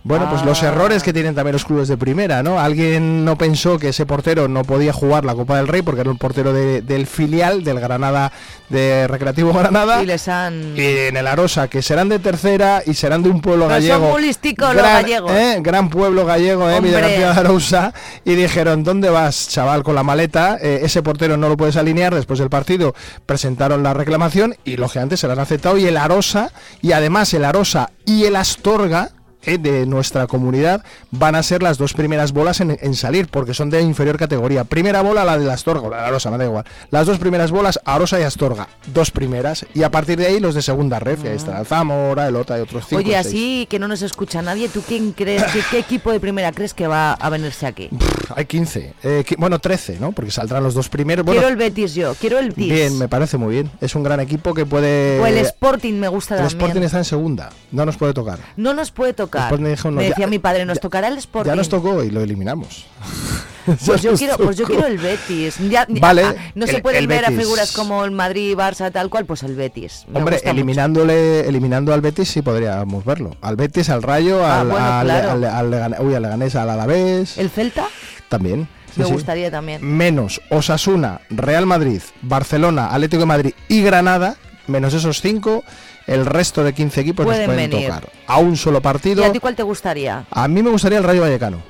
[0.04, 0.68] Bueno, pues los Ah.
[0.70, 2.60] errores que tienen también los clubes de primera, ¿no?
[2.60, 6.10] Alguien no pensó que ese portero no podía jugar la Copa del Rey porque era
[6.10, 8.32] un portero de- del filial del Granada,
[8.70, 10.02] de Recreativo Granada.
[10.02, 10.74] Y les han...
[10.78, 14.12] Y en el Arosa, que serán de tercera y serán de un pueblo son gallego.
[14.12, 15.32] muy listicos los gran, gallegos.
[15.34, 15.58] ¿eh?
[15.62, 16.80] gran pueblo gallego, ¿eh?
[16.80, 17.94] Villagarcía de Arousa.
[18.24, 20.58] Y dijeron, ¿dónde vas, chaval, con la maleta?
[20.62, 22.16] Eh, ese portero no lo puedes alinear.
[22.16, 22.96] Después del partido
[23.26, 25.78] presentaron la reclamación y lógicamente se la han aceptado.
[25.78, 29.10] Y el Arosa, y además el Arosa y el Astorga
[29.46, 33.70] de nuestra comunidad van a ser las dos primeras bolas en, en salir porque son
[33.70, 34.64] de inferior categoría.
[34.64, 36.66] Primera bola la de la Astorga, o la de Arosa, me da igual.
[36.92, 39.66] Las dos primeras bolas, Arosa y Astorga, dos primeras.
[39.74, 42.36] Y a partir de ahí los de segunda ref, y ahí está el Zamora, el
[42.36, 43.00] Ota y otros cinco.
[43.00, 46.52] Oye, así que no nos escucha nadie, ¿tú quién crees, qué, qué equipo de primera
[46.52, 47.90] crees que va a venirse aquí?
[48.36, 50.12] Hay 15, eh, bueno 13, ¿no?
[50.12, 51.26] Porque saldrán los dos primeros.
[51.26, 52.72] Bueno, quiero el Betis yo, quiero el Betis.
[52.72, 53.72] bien, me parece muy bien.
[53.82, 55.20] Es un gran equipo que puede...
[55.20, 56.60] O el Sporting me gusta El también.
[56.60, 58.40] Sporting está en segunda, no nos puede tocar.
[58.58, 59.29] No nos puede tocar.
[59.38, 61.50] Sporting dijo, no, me ya- decía mi padre, nos tocará el Sporting.
[61.52, 62.86] Ya nos tocó y lo eliminamos.
[63.86, 65.58] Pues yo quiero, pues yo quiero el Betis.
[65.70, 69.26] Ya- Vale, ah, no se pueden ver a figuras como el Madrid, Barça, tal cual,
[69.26, 70.06] pues el Betis.
[70.08, 70.58] Me Hombre, gusta mucho.
[70.58, 73.36] eliminándole, eliminando al Betis sí podríamos verlo.
[73.42, 75.32] Al Betis, al Rayo, Ah, al, bueno, al, claro.
[75.32, 77.38] al- al Legan- uy, al Leganés, al Alavés.
[77.38, 77.86] ¿El Celta?
[78.28, 78.68] También.
[78.96, 79.12] sí, me sí.
[79.12, 79.86] gustaría también.
[79.86, 84.36] Menos Osasuna, Real Madrid, Barcelona, Atlético de Madrid y Granada,
[84.70, 85.64] menos esos cinco,
[86.08, 87.88] el resto de 15 equipos Pueden nos pueden venir.
[87.88, 88.10] tocar.
[88.28, 89.24] A un solo ¿Y partido.
[89.26, 90.26] a ti cuál te gustaría?
[90.32, 91.62] A mí me gustaría el Rayo Vallecano.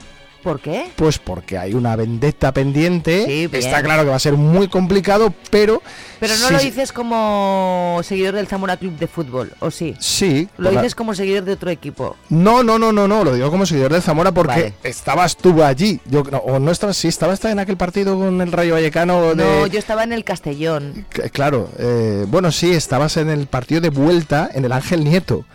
[0.44, 0.90] ¿Por qué?
[0.96, 3.26] Pues porque hay una vendetta pendiente.
[3.26, 3.50] Sí.
[3.52, 5.82] Está claro que va a ser muy complicado, pero.
[6.20, 9.96] Pero no lo dices como seguidor del Zamora Club de Fútbol, ¿o sí?
[10.00, 10.48] Sí.
[10.58, 12.16] Lo la- dices como seguidor de otro equipo.
[12.30, 14.74] No, no, no, no, no, lo digo como seguidor del Zamora porque Vale.
[14.84, 16.00] estabas tú allí.
[16.06, 19.44] Yo, no, o no estabas, sí, estabas en aquel partido con el Rayo Vallecano de.
[19.44, 21.06] No, yo estaba en el Castellón.
[21.32, 25.46] Claro, eh, bueno, sí, estabas en el partido de vuelta, en el Ángel Nieto.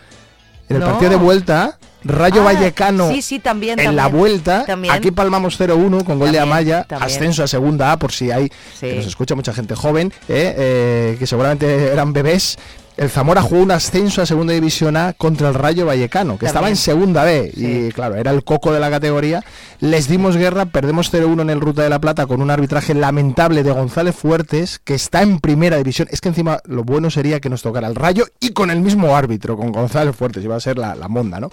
[0.69, 0.87] En el No.
[0.87, 3.79] partido de vuelta, Rayo Ah, Vallecano Sí, sí, también.
[3.79, 4.63] en la vuelta.
[4.65, 4.93] También.
[4.93, 8.45] Aquí palmamos 0-1 con gol de Amaya, ascenso a segunda A por si hay,
[8.79, 8.87] Sí.
[8.87, 12.57] que nos escucha mucha gente joven, eh, eh, que seguramente eran bebés.
[12.97, 16.69] El Zamora jugó un ascenso a segunda división A contra el Rayo Vallecano, que estaba
[16.69, 19.43] en segunda B y claro, era el coco de la categoría.
[19.81, 23.63] Les dimos guerra, perdemos 0-1 en el Ruta de la Plata con un arbitraje lamentable
[23.63, 26.07] de González Fuertes, que está en primera división.
[26.09, 29.15] Es que encima lo bueno sería que nos tocara el Rayo y con el mismo
[29.15, 31.49] árbitro, con González Fuertes, iba a ser la, la monda, ¿no?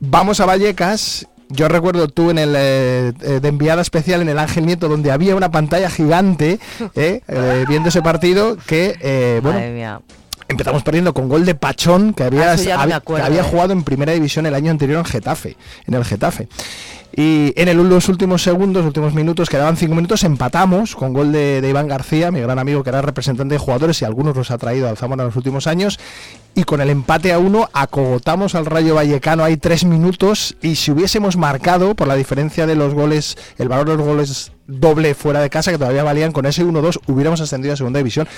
[0.00, 1.26] Vamos a Vallecas.
[1.50, 5.10] Yo recuerdo tú en el eh, eh, de enviada especial en el Ángel Nieto, donde
[5.10, 6.58] había una pantalla gigante
[6.94, 10.00] eh, eh, viendo ese partido que, bueno, Madre mía.
[10.48, 13.24] Empezamos perdiendo con gol de Pachón, que había, Ah, eso ya no me había- acuerdo,
[13.24, 13.50] que había eh.
[13.50, 16.48] jugado en primera división el año anterior en Getafe, en el Getafe.
[17.16, 21.60] Y en el, los últimos segundos, últimos minutos, quedaban cinco minutos, empatamos con gol de,
[21.60, 24.58] de Iván García, mi gran amigo que era representante de jugadores y algunos los ha
[24.58, 25.98] traído al Zamora en los últimos años.
[26.54, 29.44] y con el empate a uno acogotamos al Rayo Vallecano.
[29.44, 33.88] Hay tres minutos y si hubiésemos marcado por la diferencia de los goles, el valor
[33.88, 37.72] de los goles doble fuera de casa que todavía valían con ese 1-2 hubiéramos ascendido
[37.72, 38.28] a segunda división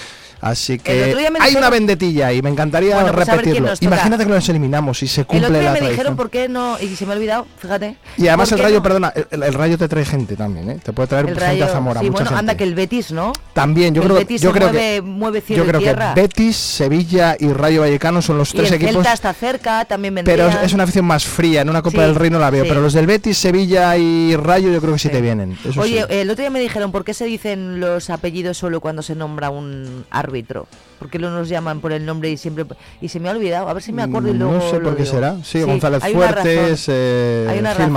[0.40, 4.30] así El que hay una vendetilla y me encantaría Bueno, pues repetirlo nos imagínate que
[4.30, 6.78] los eliminamos y se El cumple otro día la me tradición dijeron por qué no,
[6.78, 7.96] y se me ha olvidado, fíjate.
[8.16, 8.82] y además ¿Por el Rayo no?
[8.82, 10.78] perdona el, el Rayo te trae gente también ¿eh?
[10.82, 12.38] te puede traer El gente Rayo, a Zamora sí, mucha bueno, gente.
[12.40, 13.32] anda que el Betis, ¿no?
[13.52, 15.80] también yo el creo Betis yo se creo mueve, que mueve cielo yo creo
[16.14, 16.20] que.
[16.20, 20.14] Betis Sevilla y Rayo Vallecano son los y tres el equipos Celta está cerca, también
[20.14, 20.48] vendría.
[20.48, 22.62] pero es una afición más fría en una Copa Sí, del Rey no la veo
[22.64, 22.68] sí.
[22.68, 26.04] pero los del Betis Sevilla y Rayo yo creo que sí, te vienen eso Oye,
[26.08, 29.50] el otro día me dijeron por qué se dicen los apellidos solo cuando se nombra
[29.50, 30.66] un árbitro.
[30.98, 32.66] ¿Por qué no nos llaman por el nombre y siempre
[33.00, 33.68] y se me ha olvidado?
[33.68, 36.02] A ver si me acuerdo y luego Mm, no sé por qué será sí, González
[36.12, 37.92] Fuertes eh, Gil razón.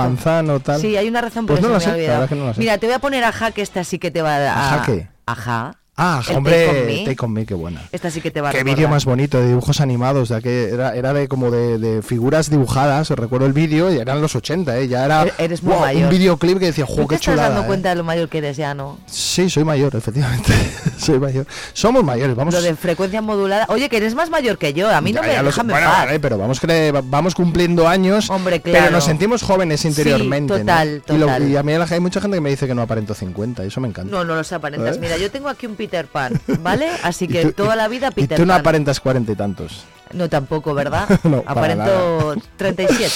[0.60, 2.20] Tal Sí, hay una razón, Pues no se la me sé, la olvidado.
[2.20, 2.60] verdad que no la sé.
[2.60, 4.74] Mira, te voy a poner a Ja, que esta sí que te va a...
[4.74, 5.08] ¿A Ja qué?
[5.26, 5.76] Ajá.
[5.96, 7.04] Ah El hombre Take On Me.
[7.04, 9.40] Take On Me, qué buena Esta sí que te va a Qué vídeo más bonito
[9.40, 13.52] de dibujos animados, de que era, era de como de, de figuras dibujadas, recuerdo el
[13.52, 14.88] vídeo y eran los 80, ¿eh?
[14.88, 16.10] ya era E- eres muy un mayor.
[16.10, 17.48] videoclip que decía, ¿Tú ¡jo, qué estás chulada!
[17.48, 17.66] dando eh".
[17.66, 18.98] cuenta de lo mayor que eres ya, no?
[19.06, 20.52] Sí, soy mayor, efectivamente,
[20.98, 21.46] soy mayor.
[21.72, 23.66] Somos mayores, vamos Lo de frecuencia modulada.
[23.68, 24.90] Oye, que eres más mayor que yo.
[24.90, 25.56] A mí no me ya lo sé.
[25.62, 26.60] déjame en Bueno, vale, pero vamos,
[27.04, 28.92] vamos cumpliendo años, Hombre, pero claro.
[28.92, 30.52] nos sentimos jóvenes Sí, interiormente.
[30.54, 30.58] ¿no?
[30.60, 31.48] total, Y, lo- total.
[31.48, 33.88] y a mí hay mucha gente que me dice que no aparento 50, eso me
[33.88, 34.10] encanta.
[34.10, 34.96] No, no los aparentas.
[34.96, 35.00] ¿Eh?
[35.00, 36.88] Mira, yo tengo aquí un Peter Pan, ¿vale?
[37.02, 38.60] Así que tú- toda la vida Y Peter tú no Pan.
[38.60, 39.84] aparentas cuarenta y tantos.
[40.14, 41.08] No, tampoco, ¿verdad?
[41.24, 43.10] No, Aparento 37.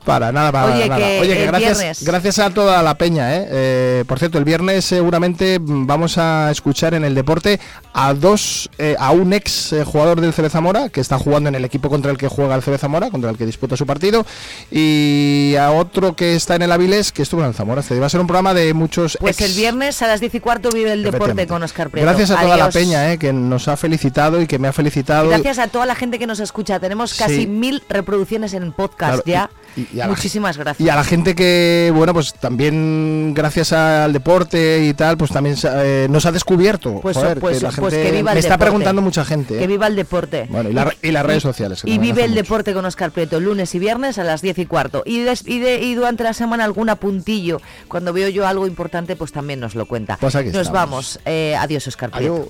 [0.04, 0.96] Para nada, para Oye, nada.
[1.06, 3.46] que Oye, que gracias, viernes- gracias a toda la peña, ¿eh?
[3.50, 7.60] Eh, Por cierto, el viernes seguramente vamos a escuchar en el deporte
[7.92, 11.56] a dos, eh, a un ex eh, jugador del CB Zamora que está jugando en
[11.56, 14.24] el equipo contra el que juega el CB Zamora, contra el que disputa su partido,
[14.70, 17.80] y a otro que está en el Avilés que estuvo en el Zamora.
[17.80, 19.50] Este va a ser un programa de muchos Pues ex.
[19.50, 22.06] el viernes a las 10 y cuarto vive el deporte con Oscar Prieto.
[22.08, 23.18] Gracias a toda la peña, ¿eh?
[23.18, 25.28] Que nos ha felicitado y que me ha felicitado.
[25.28, 26.78] Gracias a toda la gente que nos escucha.
[26.80, 27.46] Tenemos casi Sí.
[27.46, 29.50] mil reproducciones en podcast Claro, ya.
[29.76, 30.86] y- y a la Muchísimas gracias.
[30.86, 35.56] Y a la gente que, bueno, pues también gracias al deporte y tal, pues también
[35.64, 37.00] eh, nos ha descubierto.
[37.00, 38.64] Pues, Joder, pues, que la pues gente que viva el me está deporte.
[38.70, 39.56] preguntando mucha gente.
[39.56, 39.58] ¿eh?
[39.58, 40.46] Que viva el deporte.
[40.50, 41.82] Bueno, y, la- y las redes sociales.
[41.84, 42.42] Y vive el mucho.
[42.42, 45.02] deporte con Oscar Prieto lunes y viernes a las 10 y cuarto.
[45.06, 47.60] Y, des- y, de- y durante la semana algún apuntillo.
[47.88, 50.16] Cuando veo yo algo importante, pues también nos lo cuenta.
[50.20, 50.72] Pues aquí nos estamos.
[50.72, 51.20] vamos.
[51.24, 52.48] Eh, adiós, Oscar Prieto.